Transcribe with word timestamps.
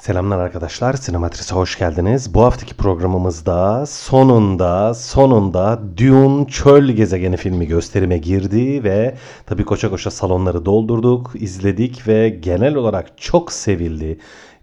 Selamlar 0.00 0.38
arkadaşlar, 0.38 0.92
Sinematris'e 0.92 1.54
hoş 1.54 1.78
geldiniz. 1.78 2.34
Bu 2.34 2.42
haftaki 2.42 2.74
programımızda 2.74 3.86
sonunda, 3.86 4.94
sonunda 4.94 5.80
Dune 5.96 6.46
Çöl 6.46 6.90
Gezegeni 6.90 7.36
filmi 7.36 7.66
gösterime 7.66 8.18
girdi 8.18 8.84
ve 8.84 9.14
tabii 9.46 9.64
koşa 9.64 9.90
koşa 9.90 10.10
salonları 10.10 10.64
doldurduk, 10.64 11.30
izledik 11.34 12.08
ve 12.08 12.28
genel 12.28 12.74
olarak 12.74 13.18
çok 13.18 13.52
sevildi. 13.52 14.18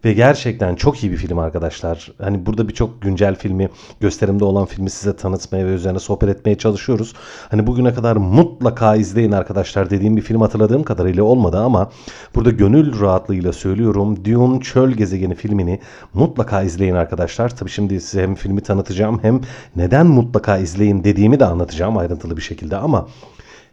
Ve 0.07 0.13
gerçekten 0.13 0.75
çok 0.75 1.03
iyi 1.03 1.11
bir 1.11 1.17
film 1.17 1.39
arkadaşlar. 1.39 2.11
Hani 2.21 2.45
burada 2.45 2.67
birçok 2.67 3.01
güncel 3.01 3.35
filmi, 3.35 3.69
gösterimde 3.99 4.45
olan 4.45 4.65
filmi 4.65 4.89
size 4.89 5.15
tanıtmaya 5.15 5.65
ve 5.65 5.69
üzerine 5.69 5.99
sohbet 5.99 6.29
etmeye 6.29 6.57
çalışıyoruz. 6.57 7.13
Hani 7.49 7.67
bugüne 7.67 7.93
kadar 7.93 8.15
mutlaka 8.15 8.95
izleyin 8.95 9.31
arkadaşlar 9.31 9.89
dediğim 9.89 10.17
bir 10.17 10.21
film 10.21 10.41
hatırladığım 10.41 10.83
kadarıyla 10.83 11.23
olmadı 11.23 11.57
ama 11.59 11.91
burada 12.35 12.49
gönül 12.49 12.99
rahatlığıyla 13.01 13.53
söylüyorum. 13.53 14.25
Dune 14.25 14.59
Çöl 14.59 14.91
Gezegeni 14.91 15.35
filmini 15.35 15.79
mutlaka 16.13 16.63
izleyin 16.63 16.95
arkadaşlar. 16.95 17.55
Tabii 17.55 17.69
şimdi 17.69 18.01
size 18.01 18.23
hem 18.23 18.35
filmi 18.35 18.61
tanıtacağım 18.61 19.19
hem 19.21 19.41
neden 19.75 20.07
mutlaka 20.07 20.57
izleyin 20.57 21.03
dediğimi 21.03 21.39
de 21.39 21.45
anlatacağım 21.45 21.97
ayrıntılı 21.97 22.37
bir 22.37 22.41
şekilde 22.41 22.77
ama 22.77 23.07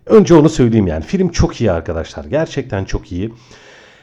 önce 0.07 0.35
onu 0.35 0.49
söyleyeyim 0.49 0.87
yani. 0.87 1.05
Film 1.05 1.29
çok 1.29 1.61
iyi 1.61 1.73
arkadaşlar. 1.73 2.25
Gerçekten 2.25 2.85
çok 2.85 3.13
iyi. 3.13 3.33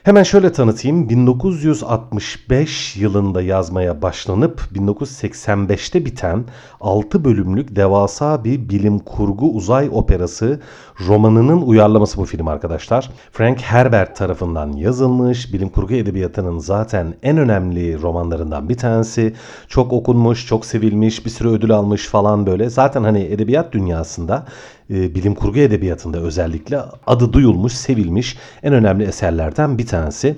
Hemen 0.03 0.23
şöyle 0.23 0.51
tanıtayım. 0.51 1.09
1965 1.09 2.95
yılında 2.97 3.41
yazmaya 3.41 4.01
başlanıp 4.01 4.61
1985'te 4.75 6.05
biten 6.05 6.45
6 6.79 7.25
bölümlük 7.25 7.75
devasa 7.75 8.43
bir 8.43 8.69
bilim 8.69 8.99
kurgu 8.99 9.51
uzay 9.53 9.89
operası 9.91 10.59
romanının 11.07 11.61
uyarlaması 11.61 12.17
bu 12.17 12.25
film 12.25 12.47
arkadaşlar. 12.47 13.09
Frank 13.31 13.61
Herbert 13.61 14.15
tarafından 14.15 14.71
yazılmış, 14.71 15.53
bilim 15.53 15.69
kurgu 15.69 15.93
edebiyatının 15.93 16.59
zaten 16.59 17.13
en 17.23 17.37
önemli 17.37 18.01
romanlarından 18.01 18.69
bir 18.69 18.77
tanesi. 18.77 19.33
Çok 19.67 19.93
okunmuş, 19.93 20.47
çok 20.47 20.65
sevilmiş, 20.65 21.25
bir 21.25 21.29
sürü 21.29 21.49
ödül 21.49 21.71
almış 21.71 22.07
falan 22.07 22.45
böyle. 22.45 22.69
Zaten 22.69 23.03
hani 23.03 23.23
edebiyat 23.23 23.71
dünyasında 23.73 24.45
e, 24.91 25.15
bilim 25.15 25.35
kurgu 25.35 25.59
edebiyatında 25.59 26.17
özellikle 26.17 26.79
adı 27.07 27.33
duyulmuş, 27.33 27.73
sevilmiş 27.73 28.37
en 28.63 28.73
önemli 28.73 29.03
eserlerden 29.03 29.77
bir 29.77 29.87
tanesi. 29.87 30.37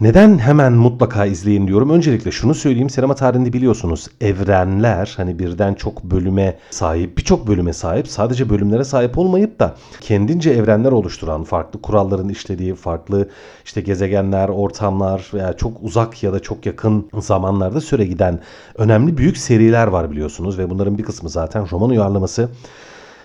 Neden 0.00 0.38
hemen 0.38 0.72
mutlaka 0.72 1.26
izleyin 1.26 1.68
diyorum. 1.68 1.90
Öncelikle 1.90 2.30
şunu 2.30 2.54
söyleyeyim. 2.54 2.90
Sinema 2.90 3.14
tarihinde 3.14 3.52
biliyorsunuz 3.52 4.08
evrenler 4.20 5.14
hani 5.16 5.38
birden 5.38 5.74
çok 5.74 6.04
bölüme 6.04 6.58
sahip, 6.70 7.18
birçok 7.18 7.46
bölüme 7.46 7.72
sahip, 7.72 8.08
sadece 8.08 8.50
bölümlere 8.50 8.84
sahip 8.84 9.18
olmayıp 9.18 9.60
da 9.60 9.74
kendince 10.00 10.50
evrenler 10.50 10.92
oluşturan, 10.92 11.44
farklı 11.44 11.82
kuralların 11.82 12.28
işlediği, 12.28 12.74
farklı 12.74 13.28
işte 13.64 13.80
gezegenler, 13.80 14.48
ortamlar 14.48 15.30
veya 15.34 15.52
çok 15.52 15.82
uzak 15.82 16.22
ya 16.22 16.32
da 16.32 16.40
çok 16.40 16.66
yakın 16.66 17.08
zamanlarda 17.20 17.80
süre 17.80 18.04
giden 18.04 18.40
önemli 18.74 19.18
büyük 19.18 19.36
seriler 19.36 19.86
var 19.86 20.10
biliyorsunuz 20.10 20.58
ve 20.58 20.70
bunların 20.70 20.98
bir 20.98 21.02
kısmı 21.02 21.28
zaten 21.28 21.70
roman 21.72 21.90
uyarlaması. 21.90 22.48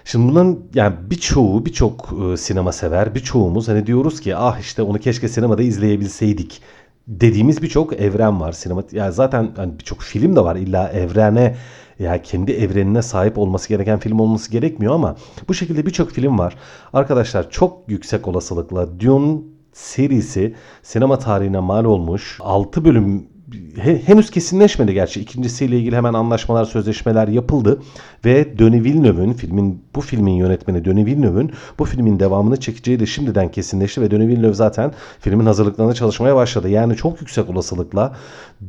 Şimdi 0.06 0.32
bunların 0.32 0.60
yani 0.74 0.96
birçoğu 1.10 1.66
birçok 1.66 2.10
e, 2.34 2.38
sinema 2.38 2.72
sever 2.72 3.16
birçoğumuz 3.16 3.68
hani 3.68 3.86
diyoruz 3.88 4.22
ki 4.22 4.36
ah 4.36 4.60
işte 4.60 4.82
onu 4.82 5.00
keşke 5.00 5.28
sinemada 5.28 5.64
izleyebilseydik. 5.64 6.62
dediğimiz 7.08 7.62
birçok 7.62 7.94
evren 7.94 8.42
var. 8.42 8.52
Sinema 8.52 8.84
yani 8.92 9.14
zaten 9.14 9.52
hani 9.56 9.80
birçok 9.80 10.02
film 10.02 10.36
de 10.36 10.44
var. 10.44 10.56
İlla 10.56 10.90
evrene 10.90 11.42
ya 11.42 11.56
yani 12.00 12.22
kendi 12.24 12.52
evrenine 12.52 13.02
sahip 13.02 13.38
olması 13.38 13.70
gereken 13.70 14.00
film 14.00 14.20
olması 14.20 14.52
gerekmiyor 14.52 14.94
ama 14.96 15.16
bu 15.48 15.54
şekilde 15.54 15.86
birçok 15.86 16.12
film 16.12 16.40
var. 16.40 16.56
Arkadaşlar 16.94 17.50
çok 17.50 17.90
yüksek 17.90 18.28
olasılıkla 18.28 19.00
Dune 19.00 19.42
serisi 19.74 20.56
sinema 20.84 21.20
tarihine 21.20 21.60
mal 21.60 21.86
olmuş 21.86 22.38
6 22.42 22.86
bölüm 22.86 23.28
henüz 24.06 24.32
kesinleşmedi 24.32 24.94
gerçi. 24.94 25.22
İkincisiyle 25.22 25.80
ilgili 25.80 25.96
hemen 25.96 26.14
anlaşmalar, 26.14 26.66
sözleşmeler 26.66 27.28
yapıldı 27.28 27.82
ve 28.26 28.60
Denis 28.60 28.84
Villeneuve'ün 28.84 29.34
filmin 29.34 29.84
bu 29.96 30.02
filmin 30.02 30.34
yönetmeni 30.34 30.86
Denis 30.86 31.06
Villeneuve'ün 31.06 31.52
bu 31.80 31.86
filmin 31.86 32.20
devamını 32.20 32.58
çekeceği 32.58 33.00
de 33.00 33.06
şimdiden 33.06 33.52
kesinleşti 33.52 34.02
ve 34.02 34.12
Denis 34.12 34.28
Villeneuve 34.28 34.54
zaten 34.54 34.92
filmin 35.20 35.46
hazırlıklarına 35.46 35.94
çalışmaya 35.94 36.36
başladı. 36.36 36.70
Yani 36.70 36.96
çok 36.96 37.22
yüksek 37.22 37.50
olasılıkla 37.50 38.16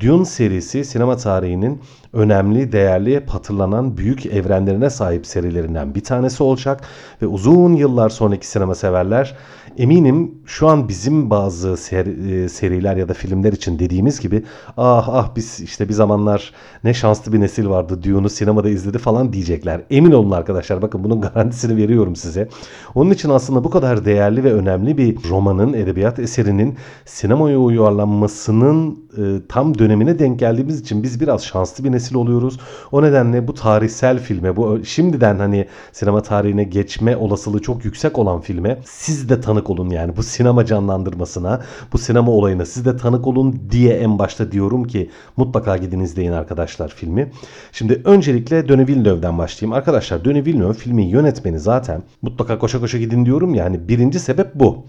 Dune 0.01 0.25
serisi 0.25 0.85
sinema 0.85 1.17
tarihinin 1.17 1.81
önemli, 2.13 2.73
değerli, 2.73 3.27
hatırlanan 3.27 3.97
büyük 3.97 4.27
evrenlerine 4.27 4.91
sahip 4.91 5.27
serilerinden 5.27 5.95
bir 5.95 6.05
tanesi 6.05 6.43
olacak 6.43 6.81
ve 7.23 7.27
uzun 7.27 7.73
yıllar 7.73 8.11
sonraki 8.11 8.47
sinema 8.47 8.75
severler 8.75 9.37
eminim 9.79 10.35
şu 10.47 10.69
an 10.69 10.89
bizim 10.89 11.31
bazı 11.31 11.77
seri, 11.77 12.49
seriler 12.49 12.97
ya 12.97 13.09
da 13.09 13.15
filmler 13.15 13.53
için 13.53 13.79
dediğimiz 13.79 14.21
gibi 14.21 14.43
ah 14.77 15.09
ah 15.09 15.37
biz 15.37 15.61
işte 15.61 15.89
bir 15.89 15.95
zamanlar 15.95 16.53
ne 16.85 16.95
şanslı 16.95 17.33
bir 17.33 17.41
nesil 17.41 17.69
vardı 17.69 18.03
Dune'u 18.03 18.29
sinemada 18.29 18.69
izledi 18.69 18.99
falan 18.99 19.33
diyecekler. 19.33 19.81
Emin 19.91 20.13
olun 20.13 20.31
arkadaşlar 20.31 20.83
bakın 20.83 21.05
bunun 21.05 21.21
garantisini 21.21 21.77
veriyorum 21.77 22.17
size. 22.17 22.49
Onun 22.95 23.11
için 23.11 23.31
aslında 23.31 23.65
bu 23.65 23.71
kadar 23.71 24.05
değerli 24.05 24.45
ve 24.45 24.53
önemli 24.53 24.99
bir 24.99 25.17
romanın, 25.31 25.73
edebiyat 25.73 26.19
eserinin 26.19 26.77
sinemaya 27.05 27.59
uyarlanmasının 27.59 29.03
e, 29.19 29.23
tam 29.49 29.79
dönemine 29.79 30.19
denk 30.19 30.39
geldiğimiz 30.39 30.81
için 30.81 31.03
biz 31.03 31.21
biraz 31.21 31.45
şanslı 31.45 31.85
bir 31.85 31.93
nesil 31.93 32.15
oluyoruz. 32.15 32.61
O 32.93 33.03
nedenle 33.03 33.49
bu 33.49 33.55
tarihsel 33.55 34.19
filme, 34.19 34.57
bu 34.57 34.85
şimdiden 34.85 35.39
hani 35.39 35.67
sinema 35.93 36.23
tarihine 36.23 36.65
geçme 36.65 37.17
olasılığı 37.17 37.63
çok 37.63 37.85
yüksek 37.85 38.19
olan 38.19 38.41
filme 38.41 38.79
siz 38.85 39.29
de 39.29 39.41
tanık 39.41 39.62
olun 39.71 39.91
yani 39.91 40.17
bu 40.17 40.23
sinema 40.23 40.65
canlandırmasına, 40.67 41.63
bu 41.93 41.99
sinema 41.99 42.33
olayına 42.33 42.67
siz 42.67 42.85
de 42.85 42.97
tanık 42.97 43.27
olun 43.27 43.61
diye 43.71 43.95
en 43.95 44.19
başta 44.19 44.53
diyorum 44.53 44.85
ki 44.85 45.11
mutlaka 45.37 45.77
gidin 45.77 46.01
izleyin 46.01 46.33
arkadaşlar 46.33 46.89
filmi. 46.89 47.31
Şimdi 47.73 48.03
öncelikle 48.05 48.69
Denis 48.69 48.89
Villeneuve'den 48.89 49.39
başlayayım. 49.39 49.73
Arkadaşlar 49.73 50.25
Denis 50.25 50.47
Villeneuve 50.47 50.75
filmin 50.75 51.07
yönetmeni 51.07 51.59
zaten 51.59 52.03
mutlaka 52.23 52.59
koşa 52.59 52.81
koşa 52.81 52.99
gidin 52.99 53.27
diyorum 53.27 53.55
yani 53.55 53.89
birinci 53.89 54.21
sebep 54.21 54.55
bu 54.55 54.87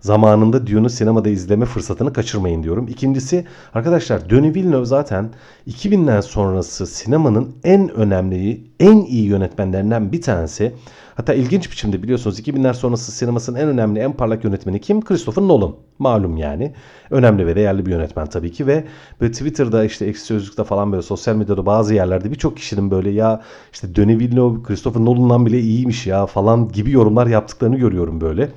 zamanında 0.00 0.66
Dune'u 0.66 0.90
sinemada 0.90 1.28
izleme 1.28 1.64
fırsatını 1.64 2.12
kaçırmayın 2.12 2.62
diyorum. 2.62 2.88
İkincisi 2.88 3.46
arkadaşlar 3.74 4.30
Denis 4.30 4.54
Villeneuve 4.54 4.84
zaten 4.84 5.30
2000'den 5.68 6.20
sonrası 6.20 6.86
sinemanın 6.86 7.54
en 7.64 7.88
önemli, 7.88 8.60
en 8.80 8.96
iyi 8.96 9.24
yönetmenlerinden 9.24 10.12
bir 10.12 10.22
tanesi. 10.22 10.72
Hatta 11.14 11.34
ilginç 11.34 11.70
biçimde 11.70 12.02
biliyorsunuz 12.02 12.40
2000'ler 12.40 12.74
sonrası 12.74 13.12
sinemasının 13.12 13.58
en 13.58 13.68
önemli, 13.68 14.00
en 14.00 14.12
parlak 14.12 14.44
yönetmeni 14.44 14.80
kim? 14.80 15.04
Christopher 15.04 15.42
Nolan. 15.42 15.74
Malum 15.98 16.36
yani. 16.36 16.72
Önemli 17.10 17.46
ve 17.46 17.56
değerli 17.56 17.86
bir 17.86 17.90
yönetmen 17.90 18.26
tabii 18.26 18.52
ki 18.52 18.66
ve 18.66 18.84
böyle 19.20 19.32
Twitter'da 19.32 19.84
işte 19.84 20.06
eksi 20.06 20.24
sözlükte 20.24 20.64
falan 20.64 20.92
böyle 20.92 21.02
sosyal 21.02 21.36
medyada 21.36 21.66
bazı 21.66 21.94
yerlerde 21.94 22.30
birçok 22.30 22.56
kişinin 22.56 22.90
böyle 22.90 23.10
ya 23.10 23.42
işte 23.72 23.96
Denis 23.96 24.18
Villeneuve 24.18 24.62
Christopher 24.62 25.04
Nolan'dan 25.04 25.46
bile 25.46 25.60
iyiymiş 25.60 26.06
ya 26.06 26.26
falan 26.26 26.68
gibi 26.68 26.90
yorumlar 26.90 27.26
yaptıklarını 27.26 27.76
görüyorum 27.76 28.20
böyle. 28.20 28.50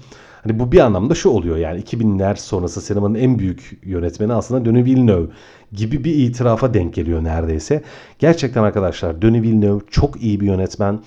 Hani 0.43 0.59
bu 0.59 0.71
bir 0.71 0.79
anlamda 0.79 1.15
şu 1.15 1.29
oluyor 1.29 1.57
yani 1.57 1.81
2000'ler 1.81 2.35
sonrası 2.35 2.81
sinemanın 2.81 3.15
en 3.15 3.39
büyük 3.39 3.79
yönetmeni 3.83 4.33
aslında 4.33 4.65
Denis 4.65 4.85
Villeneuve 4.85 5.27
gibi 5.71 6.03
bir 6.03 6.15
itirafa 6.15 6.73
denk 6.73 6.93
geliyor 6.93 7.23
neredeyse. 7.23 7.83
Gerçekten 8.19 8.63
arkadaşlar 8.63 9.21
Denis 9.21 9.41
Villeneuve 9.41 9.81
çok 9.91 10.21
iyi 10.21 10.39
bir 10.39 10.45
yönetmen. 10.45 10.99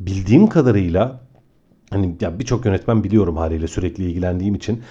Bildiğim 0.00 0.46
kadarıyla 0.46 1.20
hani 1.90 2.16
ya 2.20 2.38
birçok 2.38 2.66
yönetmen 2.66 3.04
biliyorum 3.04 3.36
haliyle 3.36 3.68
sürekli 3.68 4.04
ilgilendiğim 4.04 4.54
için 4.54 4.82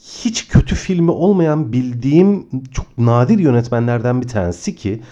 hiç 0.00 0.48
kötü 0.48 0.74
filmi 0.74 1.10
olmayan 1.10 1.72
bildiğim 1.72 2.46
çok 2.72 2.98
nadir 2.98 3.38
yönetmenlerden 3.38 4.22
bir 4.22 4.28
tanesi 4.28 4.76
ki 4.76 5.02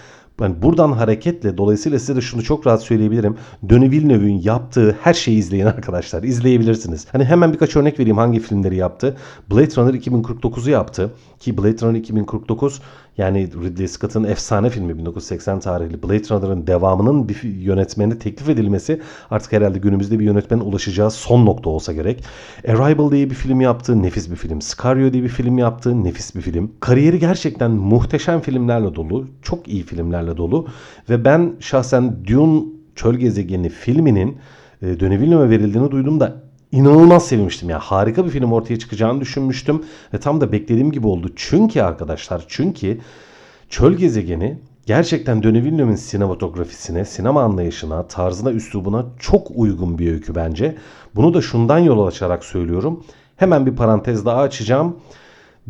yani 0.40 0.62
buradan 0.62 0.92
hareketle 0.92 1.58
dolayısıyla 1.58 1.98
size 1.98 2.16
de 2.16 2.20
şunu 2.20 2.42
çok 2.42 2.66
rahat 2.66 2.82
söyleyebilirim. 2.82 3.36
Denis 3.62 3.90
Villeneuve'ün 3.90 4.40
yaptığı 4.42 4.96
her 5.02 5.14
şeyi 5.14 5.38
izleyin 5.38 5.66
arkadaşlar. 5.66 6.22
İzleyebilirsiniz. 6.22 7.06
Hani 7.12 7.24
hemen 7.24 7.52
birkaç 7.52 7.76
örnek 7.76 7.98
vereyim 7.98 8.18
hangi 8.18 8.40
filmleri 8.40 8.76
yaptı. 8.76 9.16
Blade 9.50 9.76
Runner 9.76 9.94
2049'u 9.94 10.70
yaptı. 10.70 11.14
Ki 11.38 11.58
Blade 11.58 11.86
Runner 11.86 11.98
2049 11.98 12.82
yani 13.20 13.48
Ridley 13.64 13.88
Scott'ın 13.88 14.24
efsane 14.24 14.70
filmi 14.70 14.98
1980 14.98 15.60
tarihli 15.60 16.02
Blade 16.02 16.28
Runner'ın 16.30 16.66
devamının 16.66 17.28
bir 17.28 17.42
yönetmeni 17.42 18.18
teklif 18.18 18.48
edilmesi 18.48 19.00
artık 19.30 19.52
herhalde 19.52 19.78
günümüzde 19.78 20.18
bir 20.18 20.24
yönetmenin 20.24 20.60
ulaşacağı 20.60 21.10
son 21.10 21.46
nokta 21.46 21.70
olsa 21.70 21.92
gerek. 21.92 22.24
Arrival 22.68 23.10
diye 23.10 23.30
bir 23.30 23.34
film 23.34 23.60
yaptı. 23.60 24.02
Nefis 24.02 24.30
bir 24.30 24.36
film. 24.36 24.62
Scario 24.62 25.12
diye 25.12 25.22
bir 25.22 25.28
film 25.28 25.58
yaptı. 25.58 26.04
Nefis 26.04 26.34
bir 26.34 26.40
film. 26.40 26.72
Kariyeri 26.80 27.18
gerçekten 27.18 27.70
muhteşem 27.70 28.40
filmlerle 28.40 28.94
dolu. 28.94 29.26
Çok 29.42 29.68
iyi 29.68 29.82
filmlerle 29.82 30.36
dolu. 30.36 30.66
Ve 31.10 31.24
ben 31.24 31.52
şahsen 31.60 32.26
Dune 32.26 32.62
Çöl 32.94 33.14
Gezegeni 33.14 33.68
filminin 33.68 34.36
e, 34.82 35.00
Denis 35.00 35.20
Villeneuve'e 35.20 35.50
verildiğini 35.50 35.90
duyduğumda 35.90 36.49
inanılmaz 36.72 37.26
sevmiştim. 37.26 37.70
Yani 37.70 37.80
harika 37.80 38.24
bir 38.24 38.30
film 38.30 38.52
ortaya 38.52 38.78
çıkacağını 38.78 39.20
düşünmüştüm. 39.20 39.84
Ve 40.14 40.20
tam 40.20 40.40
da 40.40 40.52
beklediğim 40.52 40.92
gibi 40.92 41.06
oldu. 41.06 41.32
Çünkü 41.36 41.80
arkadaşlar 41.80 42.44
çünkü 42.48 42.98
Çöl 43.68 43.92
Gezegeni 43.92 44.58
gerçekten 44.86 45.42
Denis 45.42 45.64
Villeneuve'in 45.64 45.96
sinematografisine, 45.96 47.04
sinema 47.04 47.42
anlayışına, 47.42 48.06
tarzına, 48.06 48.50
üslubuna 48.50 49.06
çok 49.18 49.50
uygun 49.54 49.98
bir 49.98 50.12
öykü 50.12 50.34
bence. 50.34 50.76
Bunu 51.14 51.34
da 51.34 51.42
şundan 51.42 51.78
yol 51.78 52.06
açarak 52.06 52.44
söylüyorum. 52.44 53.04
Hemen 53.36 53.66
bir 53.66 53.76
parantez 53.76 54.24
daha 54.24 54.40
açacağım. 54.40 54.96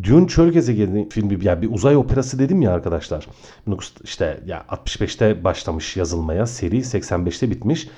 Dune 0.03 0.27
Çöl 0.29 0.49
Gezegeni 0.49 1.09
filmi 1.09 1.45
yani 1.45 1.63
bir 1.63 1.73
uzay 1.73 1.97
operası 1.97 2.39
dedim 2.39 2.63
ya 2.63 2.73
arkadaşlar. 2.73 3.27
işte 4.05 4.41
ya 4.47 4.65
65'te 4.69 5.45
başlamış 5.45 5.97
yazılmaya 5.97 6.47
seri 6.47 6.79
85'te 6.79 7.51
bitmiş. 7.51 7.89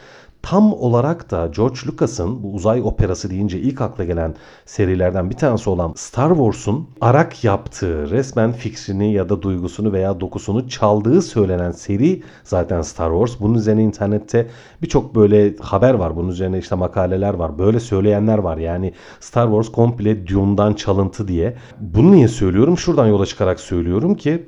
Tam 0.42 0.72
olarak 0.72 1.30
da 1.30 1.46
George 1.46 1.78
Lucas'ın 1.86 2.42
bu 2.42 2.52
uzay 2.52 2.82
operası 2.82 3.30
deyince 3.30 3.60
ilk 3.60 3.80
akla 3.80 4.04
gelen 4.04 4.34
serilerden 4.66 5.30
bir 5.30 5.36
tanesi 5.36 5.70
olan 5.70 5.92
Star 5.96 6.28
Wars'un 6.28 6.88
arak 7.00 7.44
yaptığı 7.44 8.10
resmen 8.10 8.52
fikrini 8.52 9.12
ya 9.12 9.28
da 9.28 9.42
duygusunu 9.42 9.92
veya 9.92 10.20
dokusunu 10.20 10.68
çaldığı 10.68 11.22
söylenen 11.22 11.70
seri 11.70 12.22
zaten 12.44 12.82
Star 12.82 13.10
Wars. 13.10 13.40
Bunun 13.40 13.54
üzerine 13.54 13.82
internette 13.82 14.48
birçok 14.82 15.14
böyle 15.14 15.56
haber 15.56 15.94
var. 15.94 16.16
Bunun 16.16 16.28
üzerine 16.28 16.58
işte 16.58 16.74
makaleler 16.74 17.34
var. 17.34 17.58
Böyle 17.58 17.80
söyleyenler 17.80 18.38
var. 18.38 18.56
Yani 18.56 18.92
Star 19.20 19.46
Wars 19.46 19.68
komple 19.68 20.26
Dune'dan 20.26 20.74
çalıntı 20.74 21.28
diye. 21.28 21.56
Bunu 21.80 22.12
niye 22.12 22.28
söylüyorum? 22.28 22.78
Şuradan 22.78 23.06
yola 23.06 23.26
çıkarak 23.26 23.60
söylüyorum 23.60 24.14
ki 24.14 24.46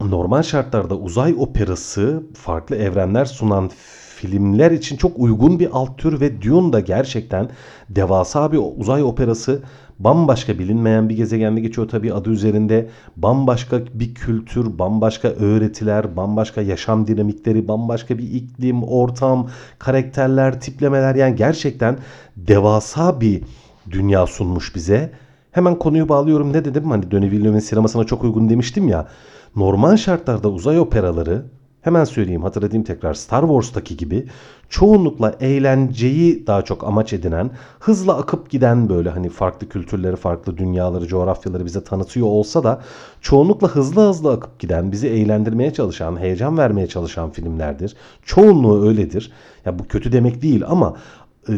normal 0.00 0.42
şartlarda 0.42 0.96
uzay 0.96 1.34
operası 1.38 2.22
farklı 2.34 2.76
evrenler 2.76 3.24
sunan 3.24 3.70
filmler 4.16 4.70
için 4.70 4.96
çok 4.96 5.18
uygun 5.18 5.58
bir 5.58 5.68
alt 5.72 5.98
tür 5.98 6.20
ve 6.20 6.42
Dune 6.42 6.72
da 6.72 6.80
gerçekten 6.80 7.48
devasa 7.90 8.52
bir 8.52 8.60
uzay 8.76 9.02
operası. 9.02 9.62
Bambaşka 9.98 10.58
bilinmeyen 10.58 11.08
bir 11.08 11.16
gezegende 11.16 11.60
geçiyor 11.60 11.88
tabii 11.88 12.14
adı 12.14 12.30
üzerinde. 12.30 12.88
Bambaşka 13.16 13.80
bir 13.94 14.14
kültür, 14.14 14.78
bambaşka 14.78 15.28
öğretiler, 15.28 16.16
bambaşka 16.16 16.62
yaşam 16.62 17.06
dinamikleri, 17.06 17.68
bambaşka 17.68 18.18
bir 18.18 18.32
iklim, 18.34 18.82
ortam, 18.82 19.48
karakterler, 19.78 20.60
tiplemeler 20.60 21.14
yani 21.14 21.36
gerçekten 21.36 21.98
devasa 22.36 23.20
bir 23.20 23.42
dünya 23.90 24.26
sunmuş 24.26 24.74
bize. 24.74 25.12
Hemen 25.52 25.78
konuyu 25.78 26.08
bağlıyorum. 26.08 26.52
Ne 26.52 26.64
dedim? 26.64 26.90
Hani 26.90 27.10
Denis 27.10 27.32
Villeneuve'in 27.32 27.60
sinemasına 27.60 28.04
çok 28.04 28.24
uygun 28.24 28.48
demiştim 28.48 28.88
ya. 28.88 29.08
Normal 29.56 29.96
şartlarda 29.96 30.48
uzay 30.48 30.80
operaları 30.80 31.42
Hemen 31.86 32.04
söyleyeyim 32.04 32.42
hatırlatayım 32.42 32.84
tekrar 32.84 33.14
Star 33.14 33.40
Wars'taki 33.40 33.96
gibi 33.96 34.26
çoğunlukla 34.68 35.34
eğlenceyi 35.40 36.46
daha 36.46 36.62
çok 36.62 36.84
amaç 36.84 37.12
edinen, 37.12 37.50
hızla 37.80 38.16
akıp 38.16 38.50
giden 38.50 38.88
böyle 38.88 39.10
hani 39.10 39.28
farklı 39.28 39.68
kültürleri, 39.68 40.16
farklı 40.16 40.56
dünyaları, 40.56 41.06
coğrafyaları 41.06 41.64
bize 41.64 41.84
tanıtıyor 41.84 42.26
olsa 42.26 42.64
da 42.64 42.80
çoğunlukla 43.20 43.68
hızlı 43.68 44.08
hızlı 44.08 44.32
akıp 44.32 44.58
giden, 44.58 44.92
bizi 44.92 45.08
eğlendirmeye 45.08 45.72
çalışan, 45.72 46.20
heyecan 46.20 46.58
vermeye 46.58 46.86
çalışan 46.86 47.30
filmlerdir. 47.30 47.96
Çoğunluğu 48.24 48.86
öyledir. 48.86 49.32
Ya 49.64 49.78
bu 49.78 49.88
kötü 49.88 50.12
demek 50.12 50.42
değil 50.42 50.62
ama 50.68 50.96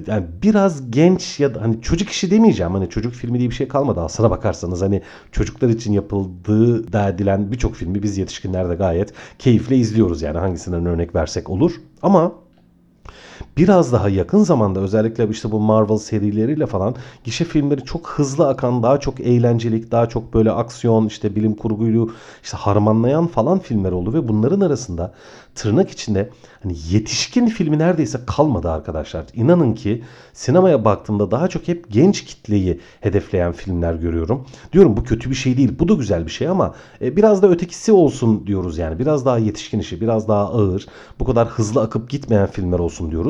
yani 0.06 0.26
biraz 0.42 0.90
genç 0.90 1.40
ya 1.40 1.54
da 1.54 1.62
hani 1.62 1.82
çocuk 1.82 2.08
işi 2.08 2.30
demeyeceğim. 2.30 2.72
Hani 2.72 2.90
çocuk 2.90 3.12
filmi 3.12 3.38
diye 3.38 3.50
bir 3.50 3.54
şey 3.54 3.68
kalmadı 3.68 4.00
aslına 4.00 4.30
bakarsanız. 4.30 4.82
Hani 4.82 5.02
çocuklar 5.32 5.68
için 5.68 5.92
yapıldığı 5.92 6.92
da 6.92 7.08
edilen 7.08 7.52
birçok 7.52 7.74
filmi 7.74 8.02
biz 8.02 8.18
yetişkinler 8.18 8.70
de 8.70 8.74
gayet 8.74 9.12
keyifle 9.38 9.76
izliyoruz. 9.76 10.22
Yani 10.22 10.38
hangisinden 10.38 10.86
örnek 10.86 11.14
versek 11.14 11.50
olur. 11.50 11.72
Ama 12.02 12.32
biraz 13.56 13.92
daha 13.92 14.08
yakın 14.08 14.42
zamanda 14.42 14.80
özellikle 14.80 15.28
işte 15.28 15.50
bu 15.50 15.60
Marvel 15.60 15.98
serileriyle 15.98 16.66
falan 16.66 16.94
gişe 17.24 17.44
filmleri 17.44 17.84
çok 17.84 18.08
hızlı 18.08 18.48
akan, 18.48 18.82
daha 18.82 19.00
çok 19.00 19.20
eğlencelik, 19.20 19.90
daha 19.90 20.08
çok 20.08 20.34
böyle 20.34 20.50
aksiyon, 20.50 21.06
işte 21.06 21.36
bilim 21.36 21.54
kurguyu 21.54 22.12
işte 22.42 22.56
harmanlayan 22.56 23.26
falan 23.26 23.58
filmler 23.58 23.92
oldu 23.92 24.12
ve 24.14 24.28
bunların 24.28 24.60
arasında 24.60 25.14
tırnak 25.54 25.90
içinde 25.90 26.30
hani 26.62 26.76
yetişkin 26.90 27.46
filmi 27.46 27.78
neredeyse 27.78 28.18
kalmadı 28.26 28.70
arkadaşlar. 28.70 29.24
İnanın 29.34 29.74
ki 29.74 30.04
sinemaya 30.32 30.84
baktığımda 30.84 31.30
daha 31.30 31.48
çok 31.48 31.68
hep 31.68 31.90
genç 31.90 32.24
kitleyi 32.24 32.80
hedefleyen 33.00 33.52
filmler 33.52 33.94
görüyorum. 33.94 34.46
Diyorum 34.72 34.96
bu 34.96 35.04
kötü 35.04 35.30
bir 35.30 35.34
şey 35.34 35.56
değil. 35.56 35.78
Bu 35.78 35.88
da 35.88 35.94
güzel 35.94 36.26
bir 36.26 36.30
şey 36.30 36.48
ama 36.48 36.74
e, 37.02 37.16
biraz 37.16 37.42
da 37.42 37.50
ötekisi 37.50 37.92
olsun 37.92 38.46
diyoruz 38.46 38.78
yani. 38.78 38.98
Biraz 38.98 39.26
daha 39.26 39.38
yetişkin 39.38 39.78
işi, 39.78 40.00
biraz 40.00 40.28
daha 40.28 40.44
ağır, 40.44 40.86
bu 41.20 41.24
kadar 41.24 41.48
hızlı 41.48 41.80
akıp 41.80 42.10
gitmeyen 42.10 42.46
filmler 42.46 42.78
olsun 42.78 43.10
diyoruz. 43.10 43.27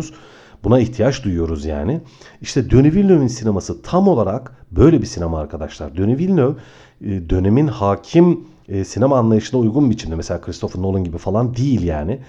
Buna 0.64 0.80
ihtiyaç 0.80 1.24
duyuyoruz 1.24 1.64
yani. 1.64 2.00
İşte 2.40 2.70
Denis 2.70 2.94
Villeneuve'in 2.94 3.28
sineması 3.28 3.82
tam 3.82 4.08
olarak 4.08 4.52
böyle 4.70 5.00
bir 5.00 5.06
sinema 5.06 5.40
arkadaşlar. 5.40 5.96
Denis 5.96 6.18
Villeneuve 6.18 6.54
e, 7.00 7.30
dönemin 7.30 7.66
hakim 7.66 8.40
e, 8.68 8.84
sinema 8.84 9.18
anlayışına 9.18 9.60
uygun 9.60 9.90
biçimde 9.90 10.14
mesela 10.14 10.40
Christopher 10.40 10.82
Nolan 10.82 11.04
gibi 11.04 11.18
falan 11.18 11.56
değil 11.56 11.82
yani. 11.82 12.20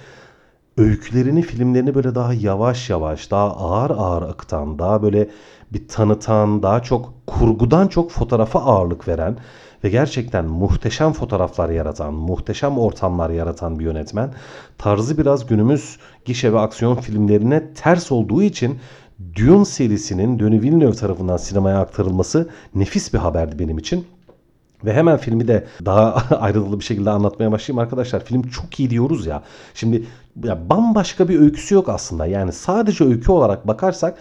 Öykülerini, 0.77 1.42
filmlerini 1.42 1.95
böyle 1.95 2.16
daha 2.16 2.33
yavaş 2.33 2.89
yavaş, 2.89 3.31
daha 3.31 3.56
ağır 3.56 3.89
ağır 3.89 4.22
akıtan, 4.22 4.80
daha 4.80 5.01
böyle 5.04 5.30
bir 5.74 5.88
tanıtan, 5.88 6.63
daha 6.63 6.83
çok 6.83 7.13
kurgudan 7.27 7.88
çok 7.88 8.12
fotoğrafa 8.12 8.60
ağırlık 8.60 9.07
veren 9.07 9.38
ve 9.84 9.90
gerçekten 9.90 10.46
muhteşem 10.46 11.14
fotoğraflar 11.14 11.70
yaratan, 11.70 12.14
muhteşem 12.14 12.78
ortamlar 12.78 13.30
yaratan 13.30 13.80
bir 13.80 13.86
yönetmen. 13.86 14.34
Tarzı 14.78 15.18
biraz 15.18 15.48
günümüz 15.48 15.98
gişe 16.26 16.54
ve 16.54 16.60
aksiyon 16.60 16.96
filmlerine 16.96 17.74
ters 17.74 18.12
olduğu 18.12 18.44
için 18.44 18.80
Dune 19.36 19.66
serisinin 19.66 20.40
Denis 20.40 20.62
Villeneuve 20.62 20.96
tarafından 20.96 21.38
sinemaya 21.38 21.80
aktarılması 21.80 22.50
nefis 22.76 23.14
bir 23.14 23.18
haberdi 23.18 23.60
benim 23.60 23.78
için. 23.78 24.06
Ve 24.86 24.94
hemen 24.94 25.18
filmi 25.18 25.48
de 25.48 25.68
daha 25.86 26.12
ayrıntılı 26.40 26.80
bir 26.80 26.86
şekilde 26.86 27.10
anlatmaya 27.10 27.52
başlayayım 27.52 27.80
arkadaşlar. 27.80 28.25
Film 28.25 28.42
çok 28.42 28.80
iyi 28.80 28.90
diyoruz 28.90 29.25
ya. 29.25 29.44
Şimdi 29.74 30.04
ya 30.44 30.70
bambaşka 30.70 31.30
bir 31.30 31.40
öyküsü 31.40 31.75
yok 31.75 31.90
aslında. 31.90 32.25
Yani 32.25 32.52
sadece 32.52 33.04
öykü 33.04 33.32
olarak 33.32 33.68
bakarsak 33.68 34.18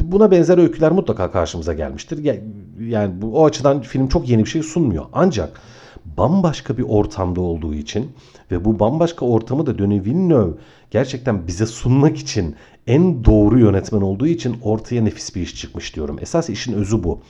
buna 0.00 0.30
benzer 0.30 0.58
öyküler 0.58 0.92
mutlaka 0.92 1.30
karşımıza 1.30 1.72
gelmiştir. 1.72 2.40
Yani 2.80 3.22
bu, 3.22 3.40
o 3.40 3.46
açıdan 3.46 3.80
film 3.80 4.08
çok 4.08 4.28
yeni 4.28 4.44
bir 4.44 4.50
şey 4.50 4.62
sunmuyor. 4.62 5.04
Ancak 5.12 5.60
bambaşka 6.04 6.78
bir 6.78 6.82
ortamda 6.82 7.40
olduğu 7.40 7.74
için 7.74 8.12
ve 8.50 8.64
bu 8.64 8.78
bambaşka 8.78 9.26
ortamı 9.26 9.66
da 9.66 9.78
Denis 9.78 10.04
Villeneuve 10.04 10.52
gerçekten 10.90 11.46
bize 11.46 11.66
sunmak 11.66 12.16
için 12.16 12.56
en 12.86 13.24
doğru 13.24 13.58
yönetmen 13.58 14.00
olduğu 14.00 14.26
için 14.26 14.56
ortaya 14.62 15.02
nefis 15.02 15.34
bir 15.34 15.40
iş 15.40 15.56
çıkmış 15.56 15.96
diyorum. 15.96 16.18
Esas 16.20 16.50
işin 16.50 16.72
özü 16.72 17.04
bu 17.04 17.20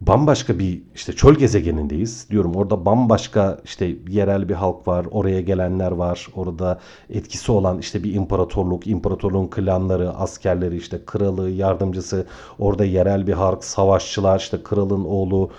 bambaşka 0.00 0.58
bir 0.58 0.82
işte 0.94 1.12
çöl 1.12 1.34
gezegenindeyiz 1.34 2.26
diyorum. 2.30 2.54
Orada 2.54 2.84
bambaşka 2.84 3.58
işte 3.64 3.96
yerel 4.08 4.48
bir 4.48 4.54
halk 4.54 4.88
var, 4.88 5.06
oraya 5.10 5.40
gelenler 5.40 5.92
var. 5.92 6.26
Orada 6.34 6.80
etkisi 7.10 7.52
olan 7.52 7.78
işte 7.78 8.04
bir 8.04 8.14
imparatorluk, 8.14 8.86
imparatorluğun 8.86 9.46
klanları, 9.46 10.10
askerleri, 10.10 10.76
işte 10.76 11.00
kralı, 11.06 11.50
yardımcısı, 11.50 12.26
orada 12.58 12.84
yerel 12.84 13.26
bir 13.26 13.32
halk, 13.32 13.64
savaşçılar, 13.64 14.38
işte 14.38 14.62
kralın 14.62 15.04
oğlu 15.04 15.50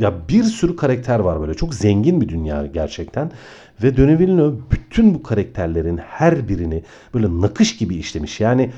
ya 0.00 0.14
bir 0.28 0.44
sürü 0.44 0.76
karakter 0.76 1.18
var 1.18 1.40
böyle. 1.40 1.54
Çok 1.54 1.74
zengin 1.74 2.20
bir 2.20 2.28
dünya 2.28 2.66
gerçekten. 2.66 3.30
Ve 3.82 4.18
Villeneuve 4.18 4.56
bütün 4.70 5.14
bu 5.14 5.22
karakterlerin 5.22 5.96
her 5.96 6.48
birini 6.48 6.82
böyle 7.14 7.40
nakış 7.40 7.76
gibi 7.76 7.94
işlemiş. 7.94 8.40
Yani 8.40 8.70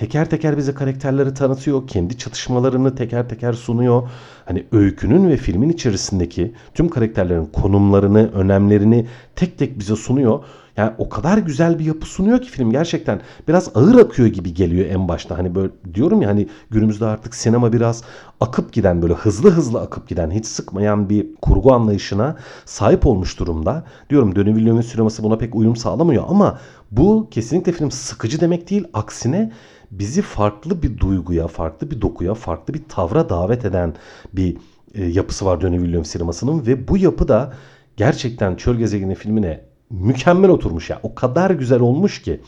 teker 0.00 0.30
teker 0.30 0.56
bize 0.56 0.74
karakterleri 0.74 1.34
tanıtıyor. 1.34 1.86
Kendi 1.86 2.18
çatışmalarını 2.18 2.94
teker 2.94 3.28
teker 3.28 3.52
sunuyor. 3.52 4.08
Hani 4.44 4.66
öykünün 4.72 5.28
ve 5.28 5.36
filmin 5.36 5.68
içerisindeki 5.68 6.54
tüm 6.74 6.88
karakterlerin 6.88 7.46
konumlarını, 7.46 8.30
önemlerini 8.32 9.06
tek 9.36 9.58
tek 9.58 9.78
bize 9.78 9.96
sunuyor. 9.96 10.44
Yani 10.76 10.92
o 10.98 11.08
kadar 11.08 11.38
güzel 11.38 11.78
bir 11.78 11.84
yapı 11.84 12.06
sunuyor 12.06 12.40
ki 12.40 12.50
film 12.50 12.70
gerçekten 12.70 13.20
biraz 13.48 13.70
ağır 13.74 13.98
akıyor 13.98 14.28
gibi 14.28 14.54
geliyor 14.54 14.86
en 14.90 15.08
başta. 15.08 15.38
Hani 15.38 15.54
böyle 15.54 15.72
diyorum 15.94 16.22
ya 16.22 16.28
hani 16.28 16.48
günümüzde 16.70 17.06
artık 17.06 17.34
sinema 17.34 17.72
biraz 17.72 18.02
akıp 18.40 18.72
giden 18.72 19.02
böyle 19.02 19.14
hızlı 19.14 19.50
hızlı 19.50 19.80
akıp 19.80 20.08
giden 20.08 20.30
hiç 20.30 20.46
sıkmayan 20.46 21.08
bir 21.08 21.26
kurgu 21.42 21.72
anlayışına 21.72 22.36
sahip 22.64 23.06
olmuş 23.06 23.38
durumda. 23.38 23.84
Diyorum 24.10 24.36
Denis 24.36 24.56
Villeneuve'in 24.56 24.82
sineması 24.82 25.22
buna 25.22 25.38
pek 25.38 25.54
uyum 25.54 25.76
sağlamıyor 25.76 26.24
ama 26.28 26.58
bu 26.90 27.28
kesinlikle 27.30 27.72
film 27.72 27.90
sıkıcı 27.90 28.40
demek 28.40 28.70
değil. 28.70 28.84
Aksine 28.92 29.52
bizi 29.90 30.22
farklı 30.22 30.82
bir 30.82 30.98
duyguya, 30.98 31.48
farklı 31.48 31.90
bir 31.90 32.00
dokuya, 32.00 32.34
farklı 32.34 32.74
bir 32.74 32.82
tavra 32.88 33.28
davet 33.28 33.64
eden 33.64 33.94
bir 34.32 34.56
e, 34.94 35.04
yapısı 35.04 35.46
var 35.46 35.60
Denis 35.60 35.82
Villeneuve 35.82 36.04
sinemasının 36.04 36.66
ve 36.66 36.88
bu 36.88 36.96
yapı 36.96 37.28
da 37.28 37.52
gerçekten 37.96 38.56
Çöl 38.56 38.76
Gezegeni 38.76 39.14
filmine 39.14 39.60
mükemmel 39.90 40.50
oturmuş 40.50 40.90
ya. 40.90 41.00
O 41.02 41.14
kadar 41.14 41.50
güzel 41.50 41.80
olmuş 41.80 42.22
ki. 42.22 42.40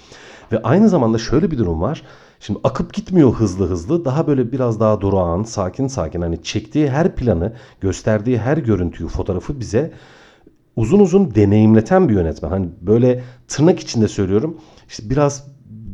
Ve 0.53 0.63
aynı 0.63 0.89
zamanda 0.89 1.19
şöyle 1.19 1.51
bir 1.51 1.59
durum 1.59 1.81
var. 1.81 2.03
Şimdi 2.41 2.61
akıp 2.65 2.95
gitmiyor 2.95 3.33
hızlı 3.33 3.67
hızlı. 3.67 4.05
Daha 4.05 4.27
böyle 4.27 4.53
biraz 4.53 4.81
daha 4.81 5.01
durağan, 5.01 5.43
sakin 5.43 5.87
sakin 5.87 6.21
hani 6.21 6.43
çektiği 6.43 6.91
her 6.91 7.17
planı, 7.17 7.53
gösterdiği 7.81 8.39
her 8.39 8.57
görüntüyü, 8.57 9.09
fotoğrafı 9.09 9.61
bize 9.61 9.93
uzun 10.77 11.01
uzun 11.01 11.35
deneyimleten 11.35 12.09
bir 12.09 12.15
yönetmen. 12.15 12.51
Hani 12.51 12.69
böyle 12.81 13.23
tırnak 13.49 13.81
içinde 13.81 14.09
söylüyorum. 14.09 14.57
İşte 14.89 15.11
biraz 15.11 15.52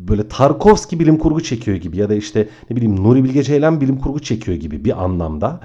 böyle 0.09 0.29
Tarkovski 0.29 1.01
bilim 1.01 1.19
kurgu 1.19 1.43
çekiyor 1.43 1.77
gibi 1.77 1.97
ya 1.97 2.09
da 2.09 2.15
işte 2.15 2.49
ne 2.71 2.77
bileyim 2.77 3.05
Nuri 3.05 3.25
Bilge 3.25 3.43
Ceylan 3.43 3.81
bilim 3.81 3.99
kurgu 3.99 4.19
çekiyor 4.19 4.57
gibi 4.57 4.85
bir 4.85 5.05
anlamda. 5.05 5.61